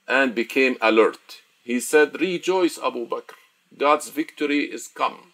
and 0.10 0.34
became 0.34 0.76
alert. 0.82 1.42
He 1.64 1.80
said, 1.80 2.20
Rejoice, 2.20 2.80
Abu 2.80 3.08
Bakr. 3.08 3.36
God's 3.78 4.10
victory 4.10 4.62
is 4.62 4.88
come. 4.88 5.34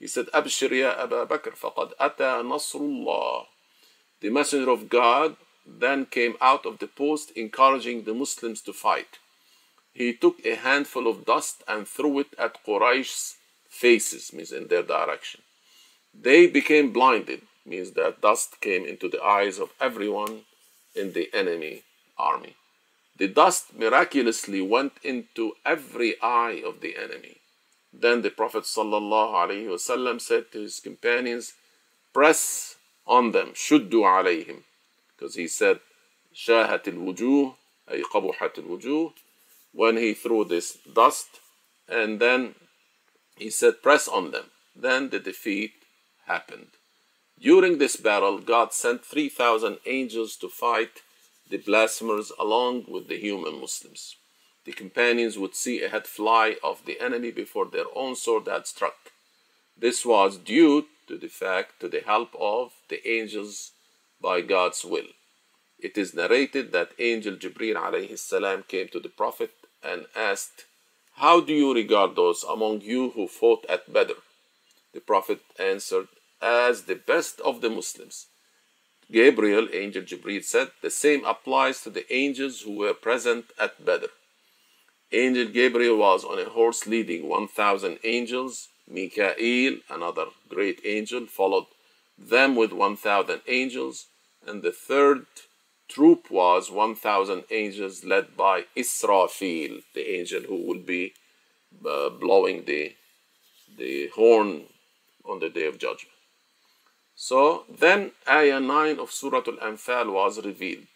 He 0.00 0.08
said, 0.08 0.26
Abshir 0.34 0.72
ya 0.72 0.94
Abu 0.98 1.24
Bakr, 1.26 1.54
faqad 1.56 1.92
ata 1.98 2.42
nasrullah. 2.44 3.46
The 4.20 4.30
messenger 4.30 4.70
of 4.70 4.88
God 4.88 5.36
then 5.64 6.06
came 6.06 6.34
out 6.40 6.66
of 6.66 6.78
the 6.80 6.88
post 6.88 7.30
encouraging 7.36 8.02
the 8.02 8.14
Muslims 8.14 8.60
to 8.62 8.72
fight. 8.72 9.18
He 9.92 10.12
took 10.12 10.44
a 10.44 10.56
handful 10.56 11.06
of 11.06 11.24
dust 11.24 11.62
and 11.68 11.86
threw 11.86 12.18
it 12.18 12.34
at 12.38 12.64
Quraysh's 12.66 13.36
faces, 13.68 14.32
means 14.32 14.52
in 14.52 14.66
their 14.66 14.82
direction. 14.82 15.42
They 16.12 16.46
became 16.46 16.92
blinded, 16.92 17.42
means 17.64 17.92
that 17.92 18.20
dust 18.20 18.60
came 18.60 18.84
into 18.84 19.08
the 19.08 19.22
eyes 19.22 19.58
of 19.58 19.70
everyone 19.80 20.42
in 20.94 21.12
the 21.12 21.30
enemy 21.32 21.82
army. 22.18 22.56
The 23.16 23.28
dust 23.28 23.74
miraculously 23.74 24.60
went 24.60 24.92
into 25.02 25.54
every 25.64 26.20
eye 26.20 26.62
of 26.64 26.80
the 26.80 26.96
enemy. 26.96 27.38
Then 27.92 28.20
the 28.20 28.30
Prophet 28.30 28.64
ﷺ 28.64 30.20
said 30.20 30.52
to 30.52 30.60
his 30.60 30.80
companions, 30.80 31.54
Press 32.12 32.76
on 33.06 33.32
them, 33.32 33.52
shuddu 33.54 34.02
alayhim. 34.02 34.62
Because 35.16 35.34
he 35.34 35.48
said, 35.48 35.80
Shahat 36.34 36.88
al 36.88 37.00
wujuh, 37.00 37.54
ay 37.90 38.02
qabuhat 38.12 38.58
al 38.58 38.64
wujuh, 38.64 39.12
when 39.72 39.96
he 39.96 40.12
threw 40.12 40.44
this 40.44 40.76
dust, 40.92 41.40
and 41.88 42.20
then 42.20 42.54
he 43.36 43.48
said, 43.48 43.82
Press 43.82 44.08
on 44.08 44.30
them. 44.30 44.50
Then 44.74 45.08
the 45.08 45.18
defeat 45.18 45.72
happened. 46.26 46.68
During 47.38 47.78
this 47.78 47.96
battle, 47.96 48.38
God 48.38 48.74
sent 48.74 49.04
3,000 49.04 49.78
angels 49.86 50.36
to 50.36 50.48
fight 50.48 51.02
the 51.48 51.58
blasphemers 51.58 52.32
along 52.38 52.84
with 52.88 53.08
the 53.08 53.18
human 53.18 53.60
Muslims. 53.60 54.16
The 54.64 54.72
companions 54.72 55.38
would 55.38 55.54
see 55.54 55.82
a 55.82 55.88
head 55.88 56.06
fly 56.06 56.56
of 56.62 56.84
the 56.84 57.00
enemy 57.00 57.30
before 57.30 57.66
their 57.66 57.86
own 57.94 58.16
sword 58.16 58.48
had 58.48 58.66
struck. 58.66 59.12
This 59.76 60.04
was 60.04 60.38
due 60.38 60.86
to 61.06 61.16
the 61.16 61.28
fact 61.28 61.80
to 61.80 61.88
the 61.88 62.00
help 62.00 62.34
of 62.38 62.72
the 62.88 63.06
angels 63.08 63.72
by 64.20 64.40
God's 64.40 64.84
will. 64.84 65.06
It 65.78 65.96
is 65.96 66.14
narrated 66.14 66.72
that 66.72 66.92
angel 66.98 67.36
Jibreel 67.36 67.76
alayhi 67.76 68.18
salam 68.18 68.64
came 68.66 68.88
to 68.88 68.98
the 68.98 69.08
Prophet 69.10 69.52
and 69.82 70.06
asked, 70.16 70.64
How 71.14 71.40
do 71.40 71.52
you 71.52 71.72
regard 71.74 72.16
those 72.16 72.42
among 72.42 72.80
you 72.80 73.10
who 73.10 73.28
fought 73.28 73.64
at 73.68 73.92
Badr? 73.92 74.18
The 74.94 75.00
Prophet 75.00 75.42
answered, 75.58 76.08
As 76.40 76.84
the 76.84 76.96
best 76.96 77.40
of 77.40 77.60
the 77.60 77.70
Muslims. 77.70 78.26
Gabriel, 79.10 79.68
angel 79.72 80.02
Jibreel 80.02 80.42
said, 80.42 80.72
the 80.82 80.90
same 80.90 81.24
applies 81.24 81.80
to 81.82 81.90
the 81.90 82.12
angels 82.12 82.62
who 82.62 82.76
were 82.76 82.94
present 82.94 83.46
at 83.58 83.84
Badr. 83.84 84.06
Angel 85.12 85.46
Gabriel 85.46 85.96
was 85.96 86.24
on 86.24 86.40
a 86.40 86.48
horse 86.48 86.86
leading 86.86 87.28
1,000 87.28 88.00
angels. 88.02 88.68
Mikael, 88.88 89.78
another 89.88 90.26
great 90.48 90.80
angel, 90.84 91.26
followed 91.26 91.66
them 92.18 92.56
with 92.56 92.72
1,000 92.72 93.42
angels. 93.46 94.06
And 94.44 94.62
the 94.62 94.72
third 94.72 95.26
troop 95.88 96.30
was 96.30 96.70
1,000 96.70 97.44
angels 97.50 98.04
led 98.04 98.36
by 98.36 98.64
Israfil, 98.76 99.84
the 99.94 100.10
angel 100.18 100.42
who 100.42 100.66
will 100.66 100.80
be 100.80 101.14
uh, 101.88 102.10
blowing 102.10 102.64
the, 102.64 102.96
the 103.78 104.08
horn 104.08 104.64
on 105.24 105.38
the 105.38 105.48
day 105.48 105.66
of 105.66 105.78
judgment. 105.78 106.15
So 107.15 107.65
then 107.69 108.11
Ayah 108.27 108.59
9 108.59 108.99
of 108.99 109.11
Surah 109.11 109.43
Al-Anfal 109.47 110.11
was 110.11 110.43
revealed. 110.43 110.87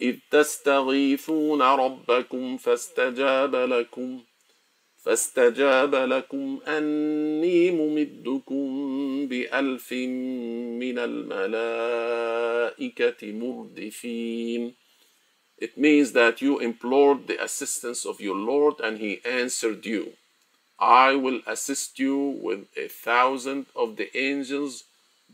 إذ 0.00 0.16
تستغيثون 0.30 1.62
ربكم 1.62 2.56
فاستجاب 2.56 3.56
لكم 3.56 4.20
فاستجاب 5.04 5.94
لكم 5.94 6.60
أني 6.66 7.70
ممدكم 7.70 8.66
بألف 9.28 9.92
من 10.82 10.98
الملائكة 10.98 12.12
مردفين 13.32 14.74
It 15.56 15.78
means 15.78 16.12
that 16.12 16.42
you 16.42 16.58
implored 16.58 17.28
the 17.28 17.42
assistance 17.42 18.04
of 18.04 18.20
your 18.20 18.34
Lord 18.34 18.80
and 18.80 18.98
he 18.98 19.20
answered 19.24 19.86
you. 19.86 20.14
I 20.80 21.14
will 21.14 21.40
assist 21.46 22.00
you 22.00 22.18
with 22.18 22.66
a 22.76 22.88
thousand 22.88 23.66
of 23.76 23.96
the 23.96 24.10
angels 24.16 24.84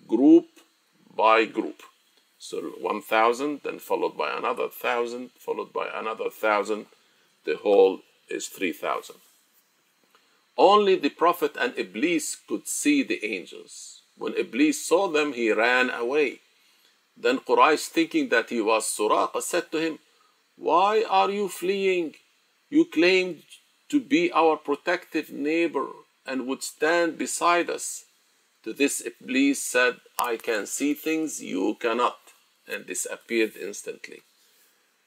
group 0.07 0.47
by 1.15 1.45
group. 1.45 1.81
So 2.37 2.61
1,000, 2.61 3.61
then 3.63 3.79
followed 3.79 4.17
by 4.17 4.35
another 4.37 4.63
1,000, 4.63 5.31
followed 5.39 5.73
by 5.73 5.87
another 5.93 6.25
1,000. 6.25 6.85
The 7.45 7.57
whole 7.57 8.01
is 8.29 8.47
3,000. 8.47 9.15
Only 10.57 10.95
the 10.95 11.09
Prophet 11.09 11.55
and 11.59 11.73
Iblis 11.77 12.37
could 12.47 12.67
see 12.67 13.03
the 13.03 13.23
angels. 13.25 14.01
When 14.17 14.37
Iblis 14.37 14.85
saw 14.85 15.07
them, 15.07 15.33
he 15.33 15.51
ran 15.51 15.89
away. 15.89 16.39
Then 17.17 17.39
Quraysh, 17.39 17.87
thinking 17.87 18.29
that 18.29 18.49
he 18.49 18.61
was 18.61 18.85
Suraqa, 18.85 19.41
said 19.41 19.71
to 19.71 19.77
him, 19.77 19.99
Why 20.55 21.03
are 21.09 21.29
you 21.29 21.49
fleeing? 21.49 22.15
You 22.69 22.85
claimed 22.85 23.43
to 23.89 23.99
be 23.99 24.31
our 24.31 24.57
protective 24.57 25.29
neighbor 25.31 25.87
and 26.25 26.47
would 26.47 26.63
stand 26.63 27.17
beside 27.17 27.69
us. 27.69 28.05
To 28.65 28.73
this 28.73 29.05
Iblis 29.05 29.61
said, 29.61 29.97
I 30.17 30.37
can 30.37 30.65
see 30.65 30.95
things 30.95 31.39
you 31.39 31.77
cannot, 31.79 32.17
and 32.67 32.87
disappeared 32.87 33.53
instantly. 33.61 34.21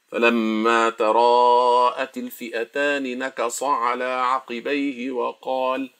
فلما 0.08 0.90
تراءت 0.90 2.16
الفئتان 2.16 3.18
نكص 3.18 3.62
على 3.62 4.04
عقبيه 4.04 5.10
وقال 5.10 5.90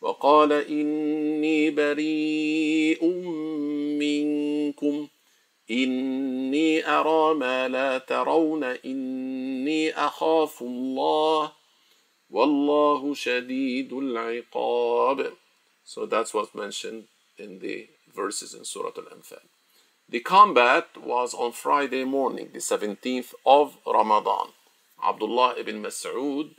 وقال 0.00 0.52
إني 0.52 1.70
بريء 1.70 3.04
منكم 4.02 5.08
إني 5.70 6.88
أرى 6.88 7.34
ما 7.34 7.68
لا 7.68 7.98
ترون 7.98 8.64
إني 8.64 9.92
أخاف 9.92 10.62
الله 10.62 11.52
والله 12.30 13.14
شديد 13.14 13.92
العقاب 13.92 15.32
So 15.84 16.06
that's 16.06 16.32
what's 16.32 16.54
mentioned 16.54 17.04
in 17.38 17.58
the 17.58 17.88
verses 18.14 18.54
in 18.54 18.64
Surah 18.64 18.90
Al-Anfal. 18.96 19.44
The 20.08 20.20
combat 20.20 20.88
was 21.02 21.34
on 21.34 21.52
Friday 21.52 22.04
morning, 22.04 22.50
the 22.52 22.58
17th 22.58 23.32
of 23.46 23.76
Ramadan. 23.86 24.48
Abdullah 25.02 25.54
ibn 25.58 25.82
Mas'ud 25.82 26.54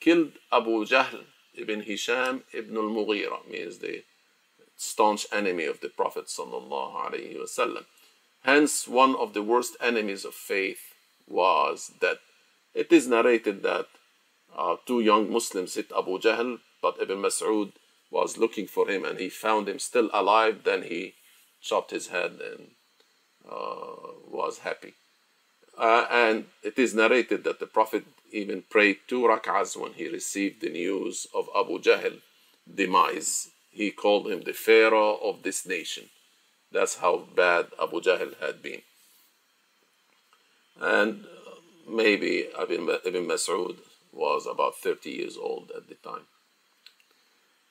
killed 0.00 0.32
Abu 0.52 0.84
Jahl 0.84 1.24
ibn 1.54 1.82
Hisham 1.82 2.44
ibn 2.52 2.76
al-Mughira, 2.76 3.48
means 3.50 3.78
the 3.78 4.04
staunch 4.76 5.26
enemy 5.32 5.64
of 5.64 5.80
the 5.80 5.88
Prophet. 5.88 6.30
Hence, 8.42 8.88
one 8.88 9.16
of 9.16 9.32
the 9.34 9.42
worst 9.42 9.76
enemies 9.80 10.24
of 10.24 10.34
faith 10.34 10.94
was 11.26 11.92
that 12.00 12.18
it 12.74 12.92
is 12.92 13.08
narrated 13.08 13.62
that 13.62 13.86
uh, 14.56 14.76
two 14.86 15.00
young 15.00 15.32
Muslims 15.32 15.74
hit 15.74 15.90
Abu 15.96 16.18
Jahl, 16.18 16.58
but 16.80 17.00
Ibn 17.00 17.18
Mas'ud 17.18 17.72
was 18.10 18.38
looking 18.38 18.66
for 18.66 18.88
him 18.88 19.04
and 19.04 19.18
he 19.18 19.28
found 19.28 19.68
him 19.68 19.78
still 19.78 20.10
alive. 20.12 20.62
Then 20.64 20.82
he 20.82 21.14
chopped 21.60 21.90
his 21.90 22.08
head 22.08 22.38
and 22.40 22.68
uh, 23.50 24.12
was 24.28 24.58
happy. 24.58 24.94
Uh, 25.78 26.06
and 26.10 26.46
it 26.62 26.78
is 26.78 26.94
narrated 26.94 27.44
that 27.44 27.60
the 27.60 27.66
Prophet 27.66 28.04
even 28.32 28.62
prayed 28.62 28.98
two 29.06 29.22
rak'ahs 29.22 29.76
when 29.76 29.92
he 29.92 30.08
received 30.08 30.60
the 30.60 30.70
news 30.70 31.26
of 31.34 31.48
Abu 31.56 31.78
Jahl 31.78 32.20
demise. 32.72 33.48
He 33.70 33.90
called 33.90 34.28
him 34.28 34.42
the 34.42 34.52
Pharaoh 34.52 35.16
of 35.16 35.42
this 35.42 35.66
nation. 35.66 36.04
That's 36.72 36.96
how 36.96 37.24
bad 37.34 37.66
Abu 37.80 38.00
Jahl 38.00 38.38
had 38.40 38.62
been. 38.62 38.82
And 40.80 41.24
maybe 41.88 42.48
Ibn, 42.58 42.98
Ibn 43.04 43.26
Mas'ud 43.26 43.76
was 44.12 44.46
about 44.46 44.76
30 44.76 45.10
years 45.10 45.36
old 45.36 45.70
at 45.76 45.88
the 45.88 45.94
time. 45.96 46.26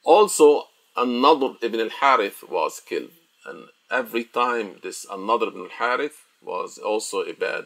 Also, 0.06 0.68
An-Nadr 0.96 1.58
ibn 1.62 1.80
al-Harith 1.82 2.44
was 2.48 2.80
killed. 2.80 3.12
And 3.46 3.70
every 3.90 4.24
time 4.24 4.80
this 4.84 5.06
An-Nadr 5.12 5.48
ibn 5.48 5.62
al-Harith 5.62 6.24
was 6.44 6.78
also 6.78 7.22
a 7.22 7.34
bad 7.34 7.66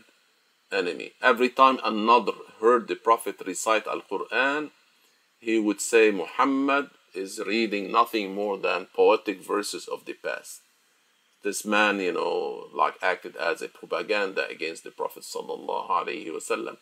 enemy. 0.71 1.12
Every 1.21 1.49
time 1.49 1.80
An-Nadr 1.84 2.36
heard 2.62 2.88
the 2.88 2.95
Prophet 2.95 3.41
recite 3.45 3.86
Al-Quran, 3.86 4.71
he 5.39 5.60
would 5.60 5.82
say 5.82 6.12
Muhammad 6.12 6.89
is 7.13 7.41
reading 7.45 7.91
nothing 7.91 8.34
more 8.34 8.58
than 8.58 8.88
poetic 8.95 9.43
verses 9.45 9.88
of 9.88 10.06
the 10.06 10.13
past. 10.13 10.62
This 11.43 11.65
man, 11.65 11.99
you 11.99 12.13
know, 12.13 12.67
like 12.73 12.95
acted 13.02 13.36
as 13.36 13.62
a 13.62 13.67
propaganda 13.67 14.47
against 14.47 14.84
the 14.84 14.91
Prophet 14.91 15.23
sallallahu. 15.23 16.78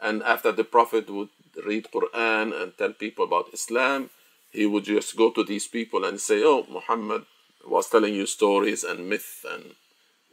And 0.00 0.22
after 0.22 0.52
the 0.52 0.64
Prophet 0.64 1.08
would 1.10 1.28
read 1.64 1.88
Quran 1.92 2.54
and 2.60 2.76
tell 2.76 2.92
people 2.92 3.24
about 3.24 3.52
Islam, 3.52 4.10
he 4.50 4.66
would 4.66 4.84
just 4.84 5.16
go 5.16 5.30
to 5.30 5.44
these 5.44 5.66
people 5.66 6.04
and 6.04 6.20
say, 6.20 6.42
"Oh, 6.44 6.66
Muhammad 6.68 7.24
was 7.66 7.88
telling 7.88 8.14
you 8.14 8.26
stories 8.26 8.84
and 8.84 9.08
myth 9.08 9.44
and 9.48 9.74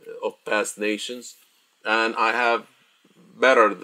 uh, 0.08 0.28
of 0.28 0.34
past 0.45 0.78
nations, 0.78 1.36
and 1.84 2.15
I 2.15 2.32
have 2.32 2.67
better 3.39 3.75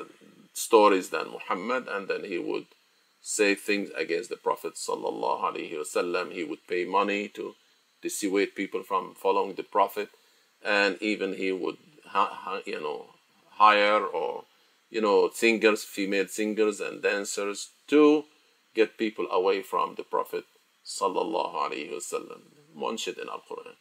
stories 0.53 1.09
than 1.09 1.31
Muhammad." 1.31 1.87
And 1.87 2.07
then 2.07 2.23
he 2.23 2.37
would 2.37 2.67
say 3.21 3.55
things 3.55 3.89
against 3.95 4.29
the 4.29 4.37
Prophet 4.37 4.73
sallallahu 4.75 5.41
alaihi 5.49 5.77
wasallam. 5.77 6.31
He 6.31 6.43
would 6.43 6.65
pay 6.67 6.85
money 6.85 7.27
to 7.29 7.55
dissuade 8.01 8.55
people 8.55 8.83
from 8.83 9.13
following 9.15 9.55
the 9.55 9.63
Prophet, 9.63 10.09
and 10.63 10.97
even 11.01 11.33
he 11.33 11.51
would, 11.51 11.77
you 12.65 12.79
know, 12.81 13.05
hire 13.51 14.03
or 14.03 14.45
you 14.89 15.01
know 15.01 15.29
singers, 15.33 15.83
female 15.83 16.27
singers 16.27 16.79
and 16.79 17.01
dancers 17.01 17.69
to 17.87 18.25
get 18.73 18.97
people 18.97 19.27
away 19.31 19.61
from 19.61 19.95
the 19.95 20.03
Prophet 20.03 20.45
sallallahu 20.85 21.55
alaihi 21.55 21.93
wasallam, 21.93 22.41
mentioned 22.75 23.17
in 23.17 23.29
Al 23.29 23.43
Quran. 23.49 23.75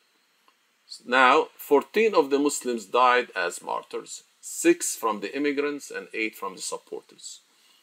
Now, 1.06 1.48
14 1.56 2.14
of 2.14 2.30
the 2.30 2.38
Muslims 2.38 2.84
died 2.86 3.28
as 3.36 3.62
martyrs, 3.62 4.24
six 4.40 4.96
from 4.96 5.20
the 5.20 5.34
immigrants 5.36 5.90
and 5.90 6.08
eight 6.12 6.34
from 6.34 6.56
the 6.56 6.62
supporters. 6.62 7.40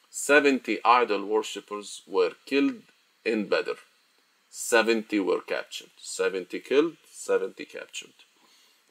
70 0.09 0.79
idol 0.83 1.25
worshippers 1.25 2.01
were 2.07 2.33
killed 2.45 2.81
in 3.23 3.47
Badr. 3.47 3.79
70 4.49 5.19
were 5.19 5.41
captured. 5.41 5.91
70 5.97 6.59
killed, 6.59 6.97
70 7.11 7.65
captured. 7.65 8.13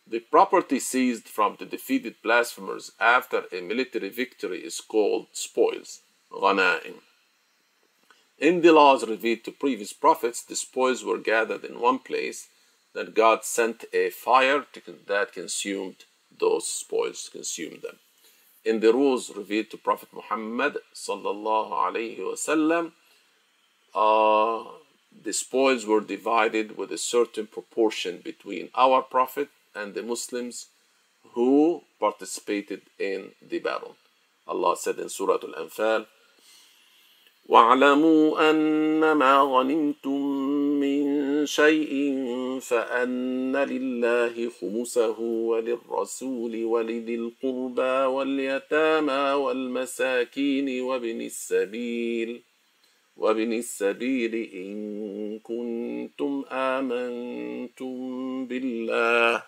The 0.07 0.21
property 0.21 0.79
seized 0.79 1.29
from 1.29 1.57
the 1.59 1.67
defeated 1.67 2.17
blasphemers 2.23 2.93
after 3.01 3.45
a 3.53 3.61
military 3.61 4.09
victory 4.09 4.61
is 4.65 4.81
called 4.81 5.27
spoils, 5.33 6.01
ghanaim. 6.31 7.01
In 8.39 8.61
the 8.61 8.73
laws 8.73 9.07
revealed 9.09 9.45
to 9.45 9.51
previous 9.53 9.93
prophets, 9.93 10.43
the 10.43 10.57
spoils 10.57 11.03
were 11.05 11.19
gathered 11.19 11.65
in 11.65 11.81
one 11.81 11.99
place, 11.99 12.49
then 12.95 13.13
God 13.13 13.45
sent 13.45 13.85
a 13.93 14.11
fire 14.11 14.65
that 15.07 15.33
consumed 15.33 16.05
those 16.39 16.67
spoils, 16.67 17.31
consumed 17.33 17.83
them. 17.83 17.99
In 18.65 18.81
the 18.81 18.93
rules 18.93 19.35
revealed 19.35 19.71
to 19.71 19.79
Prophet 19.79 20.09
Muhammad 20.13 20.79
sallallahu 20.95 21.73
alaihi 21.73 22.19
wasallam, 22.19 22.93
uh, 23.95 24.71
the 25.25 25.33
spoils 25.33 25.87
were 25.87 26.01
divided 26.01 26.77
with 26.77 26.93
a 26.93 26.99
certain 26.99 27.47
proportion 27.47 28.21
between 28.23 28.69
our 28.75 29.01
Prophet 29.01 29.49
and 29.75 29.95
the 29.95 30.03
Muslims 30.03 30.67
who 31.33 31.83
participated 31.99 32.83
in 32.99 33.33
the 33.41 33.61
battle. 33.61 33.97
Allah 34.47 34.77
said 34.77 34.99
in 34.99 35.09
Surah 35.09 35.39
Al-Anfal, 35.43 36.07
واعلموا 37.49 38.51
أن 38.51 39.13
ما 39.13 39.41
غنمتم 39.41 40.21
من 40.81 41.47
شيء 41.47 42.15
فأن 42.61 43.57
لله 43.57 44.49
خمسه 44.49 45.21
وللرسول 45.21 46.65
ولذي 46.65 47.15
القربى 47.15 48.05
واليتامى 48.15 49.33
والمساكين 49.33 50.81
وابن 50.81 51.21
السبيل 51.21 52.43
وابن 53.17 53.53
السبيل 53.53 54.35
إن 54.35 55.39
كنتم 55.39 56.45
آمنتم 56.51 57.97
بالله. 58.47 59.43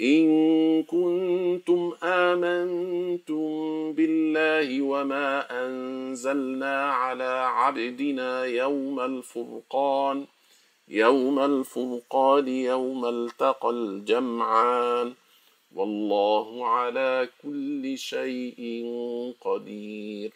إن 0.00 0.82
كنتم 0.82 1.92
آمنتم 2.02 3.44
بالله 3.92 4.82
وما 4.82 5.64
أنزلنا 5.66 6.92
على 6.92 7.32
عبدنا 7.46 8.44
يوم 8.44 9.00
الفرقان 9.00 10.26
يوم 10.88 11.38
الفرقان 11.38 12.48
يوم 12.48 13.04
التقى 13.04 13.70
الجمعان 13.70 15.14
والله 15.74 16.66
على 16.66 17.28
كل 17.42 17.98
شيء 17.98 18.60
قدير 19.40 20.32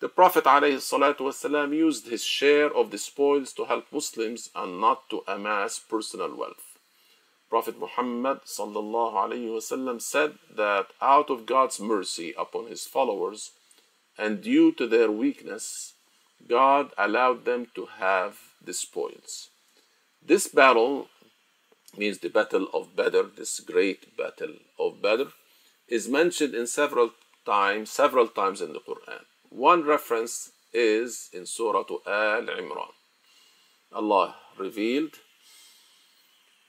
The 0.00 0.08
Prophet 0.08 0.44
ﷺ 0.44 1.72
used 1.72 2.08
his 2.08 2.24
share 2.24 2.70
of 2.74 2.90
the 2.90 2.98
spoils 2.98 3.52
to 3.54 3.64
help 3.64 3.86
Muslims 3.90 4.50
and 4.54 4.78
not 4.80 5.08
to 5.08 5.22
amass 5.26 5.78
personal 5.78 6.34
wealth. 6.36 6.73
Prophet 7.53 7.79
Muhammad 7.79 8.41
وسلم, 8.45 10.01
said 10.01 10.35
that 10.55 10.87
out 11.01 11.29
of 11.29 11.45
God's 11.45 11.79
mercy 11.79 12.33
upon 12.37 12.67
his 12.67 12.85
followers 12.85 13.51
and 14.17 14.41
due 14.41 14.71
to 14.73 14.85
their 14.85 15.09
weakness, 15.09 15.93
God 16.47 16.91
allowed 16.97 17.45
them 17.45 17.67
to 17.75 17.87
have 17.97 18.37
the 18.61 18.73
spoils. 18.73 19.49
This 20.21 20.47
battle 20.47 21.07
means 21.97 22.19
the 22.19 22.29
battle 22.29 22.67
of 22.73 22.95
Badr, 22.95 23.23
this 23.35 23.59
great 23.59 24.15
battle 24.15 24.55
of 24.77 25.01
Badr, 25.01 25.29
is 25.87 26.07
mentioned 26.07 26.53
in 26.53 26.67
several 26.67 27.11
times, 27.45 27.89
several 27.89 28.27
times 28.27 28.61
in 28.61 28.73
the 28.73 28.79
Quran. 28.79 29.23
One 29.49 29.83
reference 29.83 30.51
is 30.71 31.29
in 31.33 31.45
Surah 31.45 31.85
Al 32.05 32.43
Imran. 32.43 32.93
Allah 33.91 34.35
revealed 34.57 35.15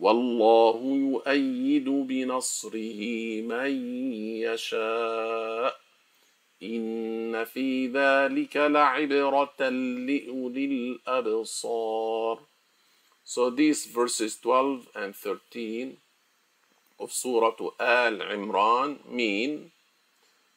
والله 0.00 0.78
يؤيد 0.82 1.88
بنصره 1.88 3.00
من 3.52 3.70
يشاء 4.46 5.80
إن 6.62 7.44
في 7.44 7.86
ذلك 7.86 8.56
لعبرة 8.56 9.68
لأولي 10.08 10.64
الأبصار 10.64 12.40
So 13.24 13.50
these 13.50 13.86
verses 13.86 14.38
12 14.40 14.88
and 14.96 15.14
13 15.14 15.98
of 16.98 17.12
Surah 17.12 17.52
Al 17.78 18.16
Imran 18.34 19.06
mean, 19.08 19.70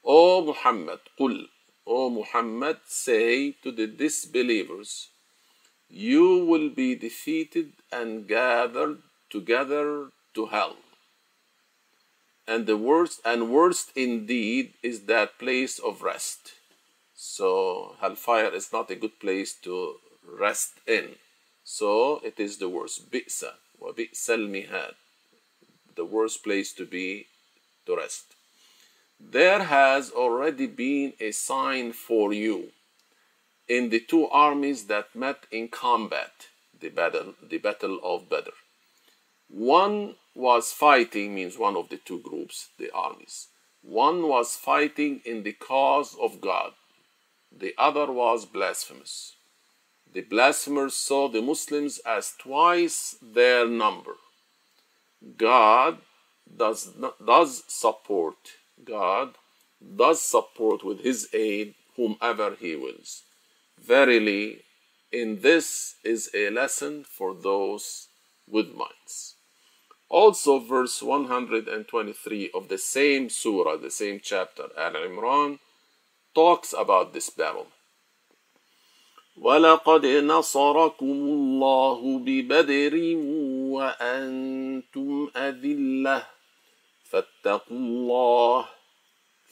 O 0.04 0.42
Muhammad, 0.42 1.00
قل, 1.20 1.48
O 1.86 2.10
Muhammad, 2.10 2.78
say 2.88 3.52
to 3.62 3.72
the 3.72 3.86
disbelievers, 3.86 5.10
you 5.90 6.46
will 6.46 6.70
be 6.70 6.96
defeated 6.96 7.74
and 7.92 8.28
gathered 8.28 9.04
together 9.34 10.12
to 10.36 10.46
hell. 10.46 10.78
And 12.48 12.68
the 12.68 12.78
worst 12.78 13.20
and 13.26 13.50
worst 13.50 13.92
indeed 13.96 14.74
is 14.84 14.98
that 15.14 15.40
place 15.40 15.80
of 15.80 16.04
rest. 16.04 16.52
So 17.16 17.96
hellfire 18.00 18.54
is 18.54 18.72
not 18.72 18.92
a 18.92 18.96
good 19.04 19.20
place 19.20 19.54
to 19.66 19.96
rest 20.46 20.74
in. 20.86 21.16
So 21.64 22.22
it 22.24 22.40
is 22.40 22.58
the 22.58 22.70
worst. 22.70 23.10
Bi'sa 23.12 23.54
wa 23.80 23.92
bi'sal 23.92 24.50
mihad. 24.50 24.96
The 25.96 26.06
worst 26.06 26.44
place 26.44 26.74
to 26.74 26.86
be 26.86 27.28
to 27.86 27.96
rest. 27.96 28.36
There 29.20 29.64
has 29.64 30.12
already 30.12 30.68
been 30.68 31.14
a 31.20 31.32
sign 31.32 31.94
for 31.94 32.34
you 32.34 32.58
in 33.68 33.90
the 33.90 34.02
two 34.02 34.28
armies 34.28 34.86
that 34.88 35.16
met 35.16 35.48
in 35.50 35.70
combat, 35.70 36.34
the 36.78 36.90
battle, 36.90 37.36
the 37.42 37.58
battle 37.58 38.00
of 38.04 38.30
Badr. 38.30 38.63
One 39.54 40.16
was 40.34 40.72
fighting, 40.72 41.36
means 41.36 41.60
one 41.60 41.76
of 41.76 41.90
the 41.90 41.98
two 41.98 42.18
groups, 42.20 42.70
the 42.80 42.90
armies. 42.90 43.50
One 43.84 44.28
was 44.28 44.56
fighting 44.56 45.22
in 45.26 45.44
the 45.44 45.54
cause 45.54 46.16
of 46.20 46.42
God, 46.42 46.74
the 47.56 47.76
other 47.78 48.12
was 48.12 48.46
blasphemous. 48.46 49.36
The 50.12 50.22
blasphemers 50.22 50.96
saw 50.96 51.28
the 51.28 51.44
Muslims 51.44 52.00
as 52.00 52.34
twice 52.40 53.16
their 53.22 53.68
number. 53.68 54.16
God 55.38 56.00
does, 56.58 56.92
does 57.24 57.64
support, 57.68 58.38
God 58.84 59.36
does 59.96 60.20
support 60.20 60.84
with 60.84 61.02
His 61.02 61.30
aid 61.32 61.76
whomever 61.96 62.56
He 62.60 62.76
wills. 62.76 63.22
Verily, 63.80 64.64
in 65.12 65.42
this 65.42 65.96
is 66.04 66.32
a 66.34 66.50
lesson 66.50 67.04
for 67.04 67.36
those 67.36 68.08
with 68.50 68.74
minds. 68.74 69.33
Also, 70.13 70.59
verse 70.59 71.03
123 71.03 72.51
of 72.55 72.69
the 72.69 72.79
same 72.79 73.29
surah, 73.29 73.77
the 73.77 73.91
same 73.91 74.21
chapter, 74.23 74.69
Al 74.77 74.93
Imran, 74.93 75.59
talks 76.35 76.73
about 76.73 77.13
this 77.13 77.31
battle. 77.31 77.67
ولقد 79.41 80.07
نصركم 80.07 81.07
الله 81.07 82.19
ببدر 82.19 82.95
وأنتم 83.75 85.31
أذلة 85.37 86.27
فاتقوا 87.05 87.77
الله 87.77 88.69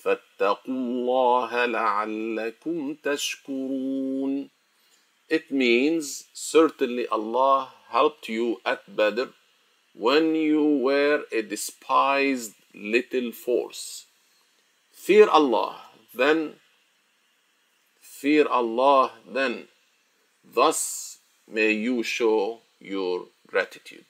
فاتقوا 0.03 0.75
الله 0.75 1.65
لعلكم 1.67 2.95
تشكرون 2.95 4.51
It 5.29 5.51
means 5.51 6.25
certainly 6.33 7.07
Allah 7.09 7.73
helped 7.91 8.29
you 8.29 8.61
at 8.65 8.83
Badr 8.97 9.31
when 10.02 10.34
you 10.34 10.64
were 10.80 11.26
a 11.32 11.44
despised 11.44 12.56
little 12.74 13.32
force. 13.32 14.08
Fear 14.92 15.30
Allah, 15.30 15.80
then 16.12 16.56
fear 18.00 18.48
Allah, 18.48 19.12
then 19.32 19.68
thus 20.44 21.20
may 21.48 21.72
you 21.74 22.02
show 22.02 22.62
your 22.80 23.28
gratitude. 23.46 24.10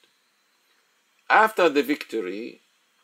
After 1.29 1.67
the 1.67 1.83
victory, 1.83 2.61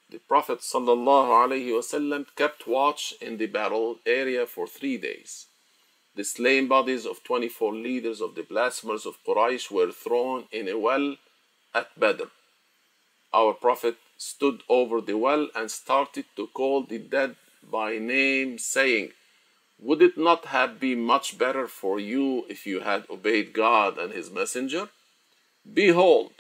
the 0.10 0.20
Prophet 0.20 0.60
ﷺ 0.60 2.26
kept 2.38 2.68
watch 2.68 3.14
in 3.20 3.36
the 3.36 3.48
battle 3.48 3.98
area 4.06 4.46
for 4.46 4.66
three 4.66 4.98
days. 4.98 5.48
The 6.16 6.24
slain 6.24 6.70
bodies 6.70 7.06
of 7.06 7.22
24 7.26 7.74
leaders 7.74 8.22
of 8.22 8.36
the 8.36 8.44
blasphemers 8.44 9.06
of 9.06 9.18
Quraysh 9.28 9.70
were 9.70 9.92
thrown 9.92 10.46
in 10.54 10.70
a 10.70 10.80
well 10.80 11.18
at 11.76 12.00
Badr 12.00 12.30
our 13.34 13.54
Prophet 13.54 13.98
stood 14.18 14.62
over 14.70 15.02
the 15.02 15.18
well 15.18 15.50
and 15.56 15.70
started 15.70 16.26
to 16.36 16.48
call 16.48 16.84
the 16.84 16.98
dead 16.98 17.36
by 17.64 17.98
name, 17.98 18.58
saying, 18.58 19.12
Would 19.80 20.02
it 20.02 20.18
not 20.18 20.46
have 20.46 20.80
been 20.80 21.02
much 21.02 21.38
better 21.38 21.68
for 21.68 22.00
you 22.00 22.46
if 22.50 22.66
you 22.66 22.82
had 22.82 23.06
obeyed 23.10 23.54
God 23.54 23.98
and 23.98 24.14
His 24.14 24.32
Messenger? 24.32 24.90
Behold, 25.72 26.32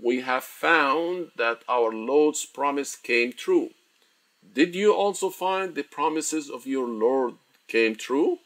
we 0.00 0.22
have 0.22 0.44
found 0.44 1.30
that 1.36 1.62
our 1.68 1.92
Lord's 1.92 2.44
promise 2.44 2.96
came 2.96 3.32
true. 3.32 3.70
Did 4.52 4.74
you 4.74 4.92
also 4.92 5.30
find 5.30 5.74
the 5.74 5.84
promises 5.84 6.50
of 6.50 6.66
your 6.66 6.86
Lord 6.86 7.34
came 7.68 7.94
true? 7.94 8.38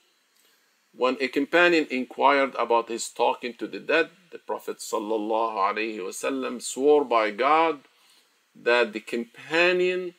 When 0.94 1.16
a 1.20 1.28
companion 1.28 1.86
inquired 1.90 2.54
about 2.56 2.88
his 2.88 3.08
talking 3.08 3.54
to 3.54 3.66
the 3.66 3.78
dead, 3.78 4.10
the 4.30 4.38
Prophet 4.38 4.78
ﷺ 4.78 6.62
swore 6.62 7.04
by 7.04 7.30
God 7.30 7.80
that 8.54 8.92
the 8.92 9.00
companion 9.00 10.14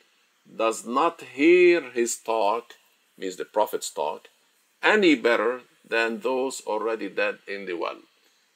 does 0.56 0.86
not 0.86 1.20
hear 1.20 1.82
his 1.90 2.16
talk, 2.16 2.74
means 3.16 3.36
the 3.36 3.44
Prophet's 3.44 3.90
talk, 3.90 4.28
any 4.82 5.14
better 5.14 5.62
than 5.86 6.20
those 6.20 6.62
already 6.66 7.08
dead 7.08 7.38
in 7.46 7.66
the 7.66 7.74
well. 7.74 7.98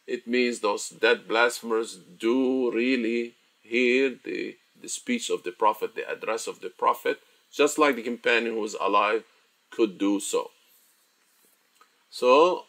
It 0.07 0.27
means 0.27 0.61
those 0.61 0.89
dead 0.89 1.29
blasphemers 1.29 1.97
do 1.97 2.71
really 2.73 3.35
hear 3.63 4.17
the, 4.25 4.57
the 4.81 4.89
speech 4.89 5.31
of 5.31 5.43
the 5.43 5.53
Prophet, 5.53 5.95
the 5.95 6.09
address 6.11 6.47
of 6.47 6.61
the 6.61 6.71
Prophet, 6.71 7.21
just 7.53 7.79
like 7.79 7.97
the 7.97 8.03
companion 8.03 8.55
who 8.55 8.65
is 8.65 8.77
alive 8.81 9.25
could 9.71 9.99
do 9.99 10.21
so. 10.21 10.51
So 12.11 12.65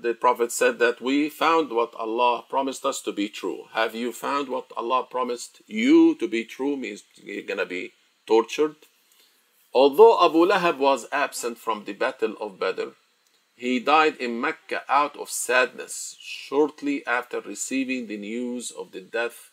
the 0.00 0.14
Prophet 0.14 0.52
said 0.52 0.78
that 0.78 1.00
we 1.00 1.28
found 1.28 1.70
what 1.70 1.94
Allah 1.94 2.44
promised 2.48 2.84
us 2.84 3.00
to 3.02 3.12
be 3.12 3.28
true. 3.28 3.64
Have 3.72 3.94
you 3.94 4.12
found 4.12 4.48
what 4.48 4.72
Allah 4.76 5.04
promised 5.04 5.62
you 5.66 6.14
to 6.16 6.28
be 6.28 6.44
true? 6.44 6.76
Means 6.76 7.04
you're 7.16 7.42
gonna 7.42 7.66
be 7.66 7.92
tortured. 8.26 8.76
Although 9.74 10.24
Abu 10.24 10.46
Lahab 10.46 10.78
was 10.78 11.06
absent 11.12 11.58
from 11.58 11.84
the 11.84 11.92
battle 11.92 12.34
of 12.40 12.58
Badr, 12.58 12.90
he 13.56 13.78
died 13.78 14.16
in 14.16 14.40
Mecca 14.40 14.82
out 14.88 15.16
of 15.16 15.30
sadness 15.30 16.16
shortly 16.20 17.06
after 17.06 17.40
receiving 17.40 18.06
the 18.06 18.16
news 18.16 18.70
of 18.70 18.92
the 18.92 19.00
death 19.00 19.50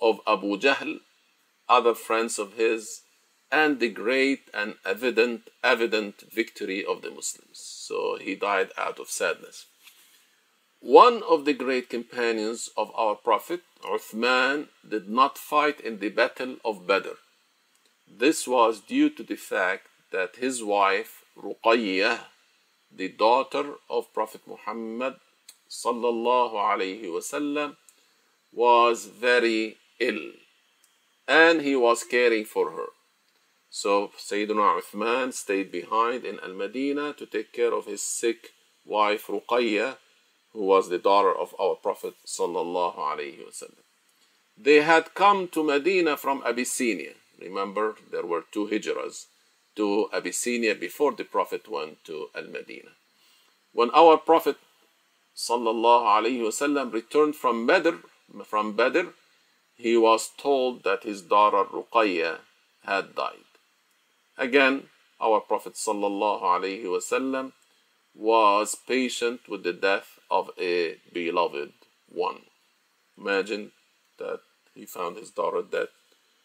of 0.00 0.20
Abu 0.26 0.58
Jahl, 0.58 1.00
other 1.68 1.94
friends 1.94 2.38
of 2.38 2.54
his, 2.54 3.02
and 3.52 3.78
the 3.78 3.90
great 3.90 4.48
and 4.54 4.76
evident 4.84 5.50
evident 5.62 6.22
victory 6.32 6.84
of 6.84 7.02
the 7.02 7.10
Muslims. 7.10 7.58
So 7.58 8.16
he 8.18 8.34
died 8.34 8.70
out 8.78 8.98
of 8.98 9.10
sadness. 9.10 9.66
One 10.82 11.22
of 11.22 11.44
the 11.44 11.52
great 11.52 11.88
companions 11.88 12.68
of 12.76 12.90
our 12.96 13.14
Prophet, 13.14 13.60
Uthman, 13.84 14.66
did 14.86 15.08
not 15.08 15.38
fight 15.38 15.80
in 15.80 16.00
the 16.00 16.08
Battle 16.08 16.56
of 16.64 16.88
Badr. 16.88 17.18
This 18.08 18.48
was 18.48 18.80
due 18.80 19.08
to 19.10 19.22
the 19.22 19.36
fact 19.36 19.86
that 20.10 20.36
his 20.36 20.60
wife, 20.64 21.22
Ruqayyah, 21.40 22.22
the 22.90 23.08
daughter 23.10 23.74
of 23.88 24.12
Prophet 24.12 24.40
Muhammad 24.44 25.14
sallallahu 25.70 26.54
alaihi 26.54 27.04
wasallam, 27.04 27.76
was 28.52 29.06
very 29.06 29.76
ill 30.00 30.32
and 31.28 31.62
he 31.62 31.76
was 31.76 32.02
caring 32.02 32.44
for 32.44 32.72
her. 32.72 32.86
So 33.70 34.10
Sayyidina 34.18 34.82
Uthman 34.82 35.32
stayed 35.32 35.70
behind 35.70 36.24
in 36.24 36.40
Al 36.40 36.54
Madinah 36.54 37.12
to 37.14 37.26
take 37.26 37.52
care 37.52 37.72
of 37.72 37.86
his 37.86 38.02
sick 38.02 38.50
wife 38.84 39.28
Ruqayyah 39.28 39.98
who 40.52 40.64
was 40.64 40.88
the 40.88 40.98
daughter 40.98 41.34
of 41.34 41.54
our 41.60 41.74
Prophet 41.74 42.14
sallallahu 42.26 42.96
alaihi 42.96 43.44
wasallam. 43.46 43.84
They 44.56 44.82
had 44.82 45.14
come 45.14 45.48
to 45.48 45.64
Medina 45.64 46.16
from 46.16 46.42
Abyssinia. 46.44 47.14
Remember, 47.40 47.96
there 48.10 48.26
were 48.26 48.44
two 48.52 48.66
hijras 48.66 49.26
to 49.76 50.08
Abyssinia 50.12 50.74
before 50.74 51.12
the 51.12 51.24
Prophet 51.24 51.68
went 51.68 52.04
to 52.04 52.28
Al 52.34 52.44
Medina. 52.44 52.90
When 53.72 53.90
our 53.94 54.18
Prophet 54.18 54.56
sallallahu 55.34 56.04
alaihi 56.16 56.40
wasallam 56.40 56.92
returned 56.92 57.36
from 57.36 57.66
Badr, 57.66 57.96
from 58.44 58.74
Badr, 58.74 59.08
he 59.74 59.96
was 59.96 60.30
told 60.36 60.84
that 60.84 61.04
his 61.04 61.22
daughter 61.22 61.64
Ruqayya 61.64 62.38
had 62.84 63.14
died. 63.14 63.50
Again, 64.36 64.88
our 65.20 65.40
Prophet 65.40 65.74
sallallahu 65.74 66.42
alaihi 66.42 66.84
wasallam 66.84 67.52
was 68.14 68.74
patient 68.74 69.48
with 69.48 69.62
the 69.62 69.72
death 69.72 70.18
of 70.32 70.50
a 70.58 70.96
beloved 71.12 71.72
one. 72.08 72.40
Imagine 73.18 73.70
that 74.18 74.40
he 74.74 74.86
found 74.86 75.18
his 75.18 75.30
daughter 75.30 75.62
dead 75.62 75.88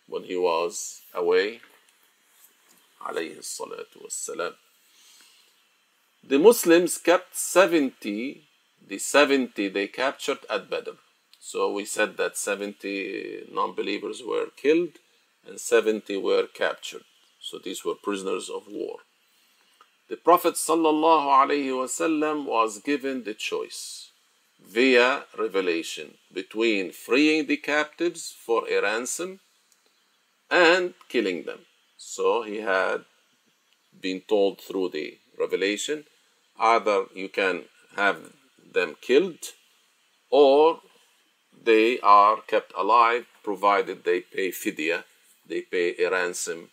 when 0.07 0.23
he 0.23 0.35
was 0.35 1.01
away. 1.13 1.61
The 6.29 6.39
Muslims 6.39 6.97
kept 6.97 7.35
70, 7.37 8.43
the 8.85 8.97
70 8.97 9.69
they 9.69 9.87
captured 9.87 10.39
at 10.49 10.69
Badr. 10.69 10.97
So 11.39 11.71
we 11.71 11.85
said 11.85 12.17
that 12.17 12.35
70 12.35 13.47
non 13.53 13.73
believers 13.73 14.21
were 14.21 14.47
killed 14.57 14.95
and 15.47 15.61
70 15.61 16.17
were 16.17 16.47
captured. 16.47 17.05
So 17.39 17.57
these 17.57 17.85
were 17.85 17.95
prisoners 17.95 18.49
of 18.49 18.63
war. 18.67 18.97
The 20.09 20.15
Prophet 20.15 20.53
ﷺ 20.53 22.45
was 22.45 22.79
given 22.79 23.25
the 23.25 23.33
choice 23.33 24.11
via 24.57 25.25
revelation 25.37 26.17
between 26.33 26.93
freeing 26.93 27.47
the 27.47 27.57
captives 27.57 28.33
for 28.45 28.65
a 28.69 28.81
ransom 28.81 29.41
and 30.49 30.93
killing 31.09 31.43
them. 31.43 31.65
So 31.97 32.43
he 32.43 32.61
had 32.61 33.03
been 33.99 34.21
told 34.21 34.61
through 34.61 34.89
the 34.89 35.17
revelation 35.37 36.05
either 36.57 37.07
you 37.13 37.27
can 37.27 37.65
have 37.97 38.31
them 38.73 38.95
killed 39.01 39.55
or 40.29 40.79
they 41.61 41.99
are 41.99 42.39
kept 42.47 42.71
alive 42.77 43.25
provided 43.43 44.05
they 44.05 44.21
pay 44.21 44.51
fidya, 44.51 45.03
they 45.45 45.63
pay 45.63 45.95
a 46.01 46.09
ransom 46.09 46.69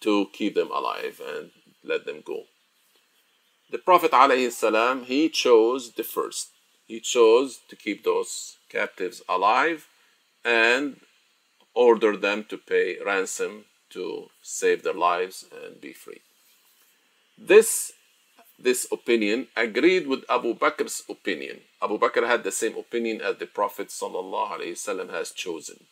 to 0.00 0.26
keep 0.32 0.54
them 0.54 0.70
alive 0.70 1.20
and 1.26 1.50
let 1.82 2.06
them 2.06 2.22
go. 2.24 2.44
The 3.72 3.78
Prophet 3.78 4.10
ﷺ, 4.10 5.06
he 5.06 5.30
chose 5.30 5.92
the 5.92 6.04
first. 6.04 6.50
He 6.86 7.00
chose 7.00 7.58
to 7.70 7.74
keep 7.74 8.04
those 8.04 8.58
captives 8.68 9.22
alive 9.26 9.88
and 10.44 11.00
order 11.72 12.14
them 12.14 12.44
to 12.50 12.58
pay 12.58 12.98
ransom 13.02 13.64
to 13.88 14.28
save 14.42 14.82
their 14.82 14.92
lives 14.92 15.46
and 15.64 15.80
be 15.80 15.94
free. 15.94 16.20
This 17.38 17.92
this 18.58 18.86
opinion 18.92 19.48
agreed 19.56 20.06
with 20.06 20.28
Abu 20.28 20.54
Bakr's 20.54 21.02
opinion. 21.08 21.62
Abu 21.82 21.98
Bakr 21.98 22.26
had 22.26 22.44
the 22.44 22.52
same 22.52 22.76
opinion 22.76 23.22
as 23.22 23.38
the 23.38 23.46
Prophet 23.46 23.88
ﷺ 23.88 25.10
has 25.10 25.32
chosen. 25.32 25.86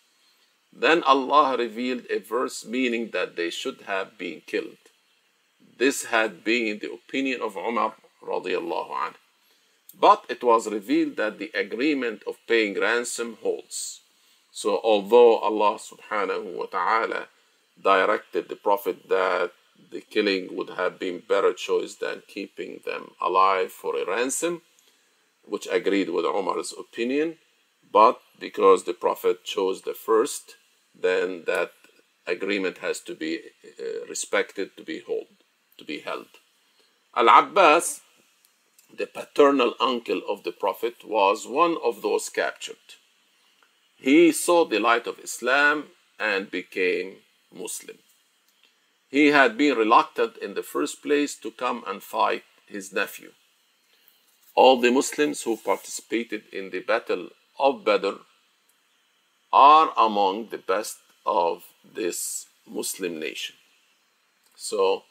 Then 0.70 1.02
Allah 1.02 1.56
revealed 1.56 2.04
a 2.10 2.18
verse 2.18 2.62
meaning 2.66 3.10
that 3.14 3.36
they 3.36 3.48
should 3.48 3.80
have 3.92 4.18
been 4.18 4.42
killed. 4.46 4.79
This 5.80 6.04
had 6.04 6.44
been 6.44 6.78
the 6.78 6.92
opinion 6.92 7.40
of 7.40 7.56
Umar 7.56 7.94
radiallahu 8.22 8.92
anh. 9.06 9.14
But 9.98 10.26
it 10.28 10.44
was 10.44 10.68
revealed 10.68 11.16
that 11.16 11.38
the 11.38 11.50
agreement 11.54 12.22
of 12.26 12.36
paying 12.46 12.78
ransom 12.78 13.38
holds. 13.40 14.02
So 14.52 14.78
although 14.84 15.38
Allah 15.38 15.78
subhanahu 15.80 16.52
wa 16.52 16.66
ta'ala 16.66 17.28
directed 17.80 18.50
the 18.50 18.56
Prophet 18.56 19.08
that 19.08 19.52
the 19.90 20.02
killing 20.02 20.54
would 20.54 20.68
have 20.76 20.98
been 20.98 21.22
better 21.26 21.54
choice 21.54 21.94
than 21.94 22.28
keeping 22.28 22.80
them 22.84 23.12
alive 23.18 23.72
for 23.72 23.96
a 23.96 24.04
ransom, 24.04 24.60
which 25.48 25.66
agreed 25.72 26.10
with 26.10 26.26
Umar's 26.26 26.74
opinion, 26.78 27.38
but 27.90 28.20
because 28.38 28.84
the 28.84 28.92
Prophet 28.92 29.44
chose 29.44 29.80
the 29.80 29.94
first, 29.94 30.56
then 30.94 31.44
that 31.46 31.72
agreement 32.26 32.78
has 32.78 33.00
to 33.00 33.14
be 33.14 33.40
uh, 33.80 34.04
respected 34.08 34.76
to 34.76 34.84
be 34.84 35.00
hold, 35.00 35.39
to 35.80 35.84
be 35.84 36.00
held. 36.00 36.28
Al-Abbas, 37.16 38.02
the 38.96 39.06
paternal 39.06 39.74
uncle 39.80 40.20
of 40.28 40.44
the 40.44 40.52
Prophet, 40.52 40.96
was 41.04 41.46
one 41.46 41.76
of 41.82 42.02
those 42.02 42.28
captured. 42.28 42.86
He 43.96 44.30
saw 44.30 44.64
the 44.64 44.78
light 44.78 45.06
of 45.06 45.18
Islam 45.18 45.84
and 46.18 46.50
became 46.50 47.16
Muslim. 47.52 47.98
He 49.10 49.28
had 49.28 49.56
been 49.56 49.76
reluctant 49.76 50.36
in 50.36 50.54
the 50.54 50.62
first 50.62 51.02
place 51.02 51.34
to 51.36 51.50
come 51.50 51.82
and 51.86 52.02
fight 52.02 52.44
his 52.66 52.92
nephew. 52.92 53.32
All 54.54 54.80
the 54.80 54.92
Muslims 54.92 55.42
who 55.42 55.56
participated 55.56 56.42
in 56.52 56.70
the 56.70 56.80
Battle 56.80 57.30
of 57.58 57.84
Badr 57.84 58.16
are 59.52 59.92
among 59.96 60.48
the 60.48 60.58
best 60.58 60.98
of 61.26 61.64
this 61.84 62.46
Muslim 62.68 63.18
nation. 63.18 63.56
So, 64.56 65.04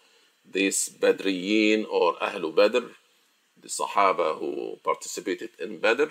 these 0.52 0.90
Badriyin 0.90 1.86
or 1.90 2.16
Ahlul 2.16 2.56
Badr, 2.56 2.86
the 3.62 3.68
Sahaba 3.68 4.38
who 4.40 4.78
participated 4.84 5.50
in 5.60 5.80
Badr, 5.80 6.06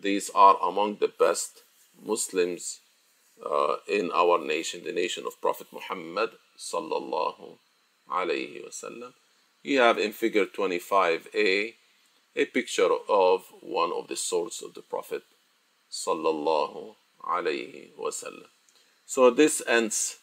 these 0.00 0.30
are 0.34 0.56
among 0.62 0.96
the 0.96 1.08
best 1.08 1.62
Muslims 2.02 2.80
uh, 3.44 3.76
in 3.88 4.10
our 4.14 4.38
nation, 4.44 4.82
the 4.84 4.92
nation 4.92 5.24
of 5.26 5.40
Prophet 5.40 5.66
Muhammad 5.72 6.30
sallallahu 6.58 7.58
alayhi 8.10 8.64
wasallam. 8.66 9.12
You 9.62 9.80
have 9.80 9.98
in 9.98 10.12
figure 10.12 10.46
25a 10.46 11.74
a 12.34 12.44
picture 12.46 12.88
of 13.08 13.44
one 13.60 13.92
of 13.92 14.08
the 14.08 14.16
swords 14.16 14.62
of 14.62 14.74
the 14.74 14.80
Prophet 14.82 15.22
sallallahu 15.90 16.94
alayhi 17.24 17.90
wasallam. 17.98 18.48
So 19.06 19.30
this 19.30 19.62
ends 19.66 20.16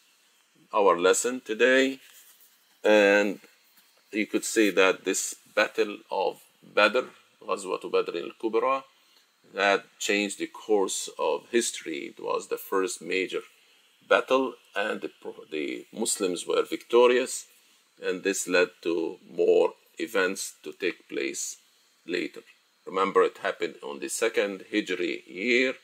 our 0.74 0.98
lesson 0.98 1.40
today, 1.44 2.00
and 2.84 3.40
you 4.12 4.26
could 4.26 4.44
say 4.44 4.70
that 4.70 5.04
this 5.04 5.36
battle 5.54 5.98
of 6.10 6.40
Badr, 6.62 7.06
Ghazwat 7.42 7.90
Badr 7.90 8.16
al-Kubra, 8.16 8.84
that 9.54 9.84
changed 9.98 10.38
the 10.38 10.46
course 10.46 11.08
of 11.18 11.48
history. 11.50 12.14
It 12.16 12.22
was 12.22 12.48
the 12.48 12.56
first 12.56 13.02
major 13.02 13.42
battle, 14.08 14.54
and 14.74 15.00
the, 15.00 15.10
the 15.50 15.86
Muslims 15.92 16.46
were 16.46 16.62
victorious, 16.62 17.46
and 18.02 18.22
this 18.22 18.48
led 18.48 18.68
to 18.82 19.18
more 19.28 19.74
events 19.98 20.54
to 20.64 20.72
take 20.72 21.08
place 21.08 21.56
later. 22.06 22.42
Remember, 22.86 23.22
it 23.22 23.38
happened 23.38 23.76
on 23.82 24.00
the 24.00 24.08
second 24.08 24.64
Hijri 24.72 25.26
year, 25.26 25.74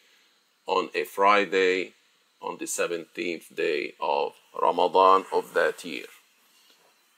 on 0.67 0.91
a 0.95 1.05
Friday, 1.05 1.93
on 2.41 2.59
the 2.59 2.65
17th 2.65 3.55
day 3.55 3.95
of 4.01 4.33
Ramadan 4.61 5.25
of 5.33 5.55
that 5.55 5.85
year. 5.85 6.07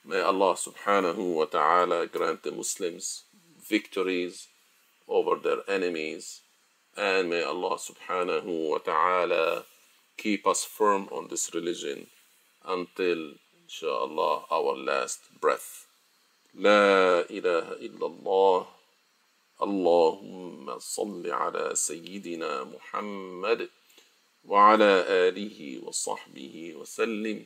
May 0.05 0.21
Allah 0.21 0.55
subhanahu 0.55 1.35
wa 1.35 1.45
ta'ala 1.45 2.07
grant 2.07 2.43
the 2.43 2.51
Muslims 2.51 3.23
victories 3.59 4.47
over 5.07 5.35
their 5.35 5.61
enemies, 5.67 6.41
and 6.95 7.29
may 7.29 7.43
Allah 7.43 7.77
subhanahu 7.77 8.69
wa 8.71 8.77
ta'ala 8.79 9.65
keep 10.17 10.47
us 10.47 10.63
firm 10.63 11.09
on 11.11 11.27
this 11.27 11.53
religion 11.53 12.07
until, 12.65 13.35
inshallah, 13.63 14.45
our 14.49 14.75
last 14.77 15.19
breath. 15.39 15.85
لا 16.55 17.29
إله 17.29 17.77
إلا 17.77 18.05
الله 18.05 18.67
اللهم 19.61 20.79
صل 20.79 21.31
على 21.31 21.75
سيدنا 21.75 22.63
محمد 22.63 23.69
وعلى 24.45 24.93
آله 25.27 25.79
وصحبه 25.83 26.73
وسلم 26.75 27.45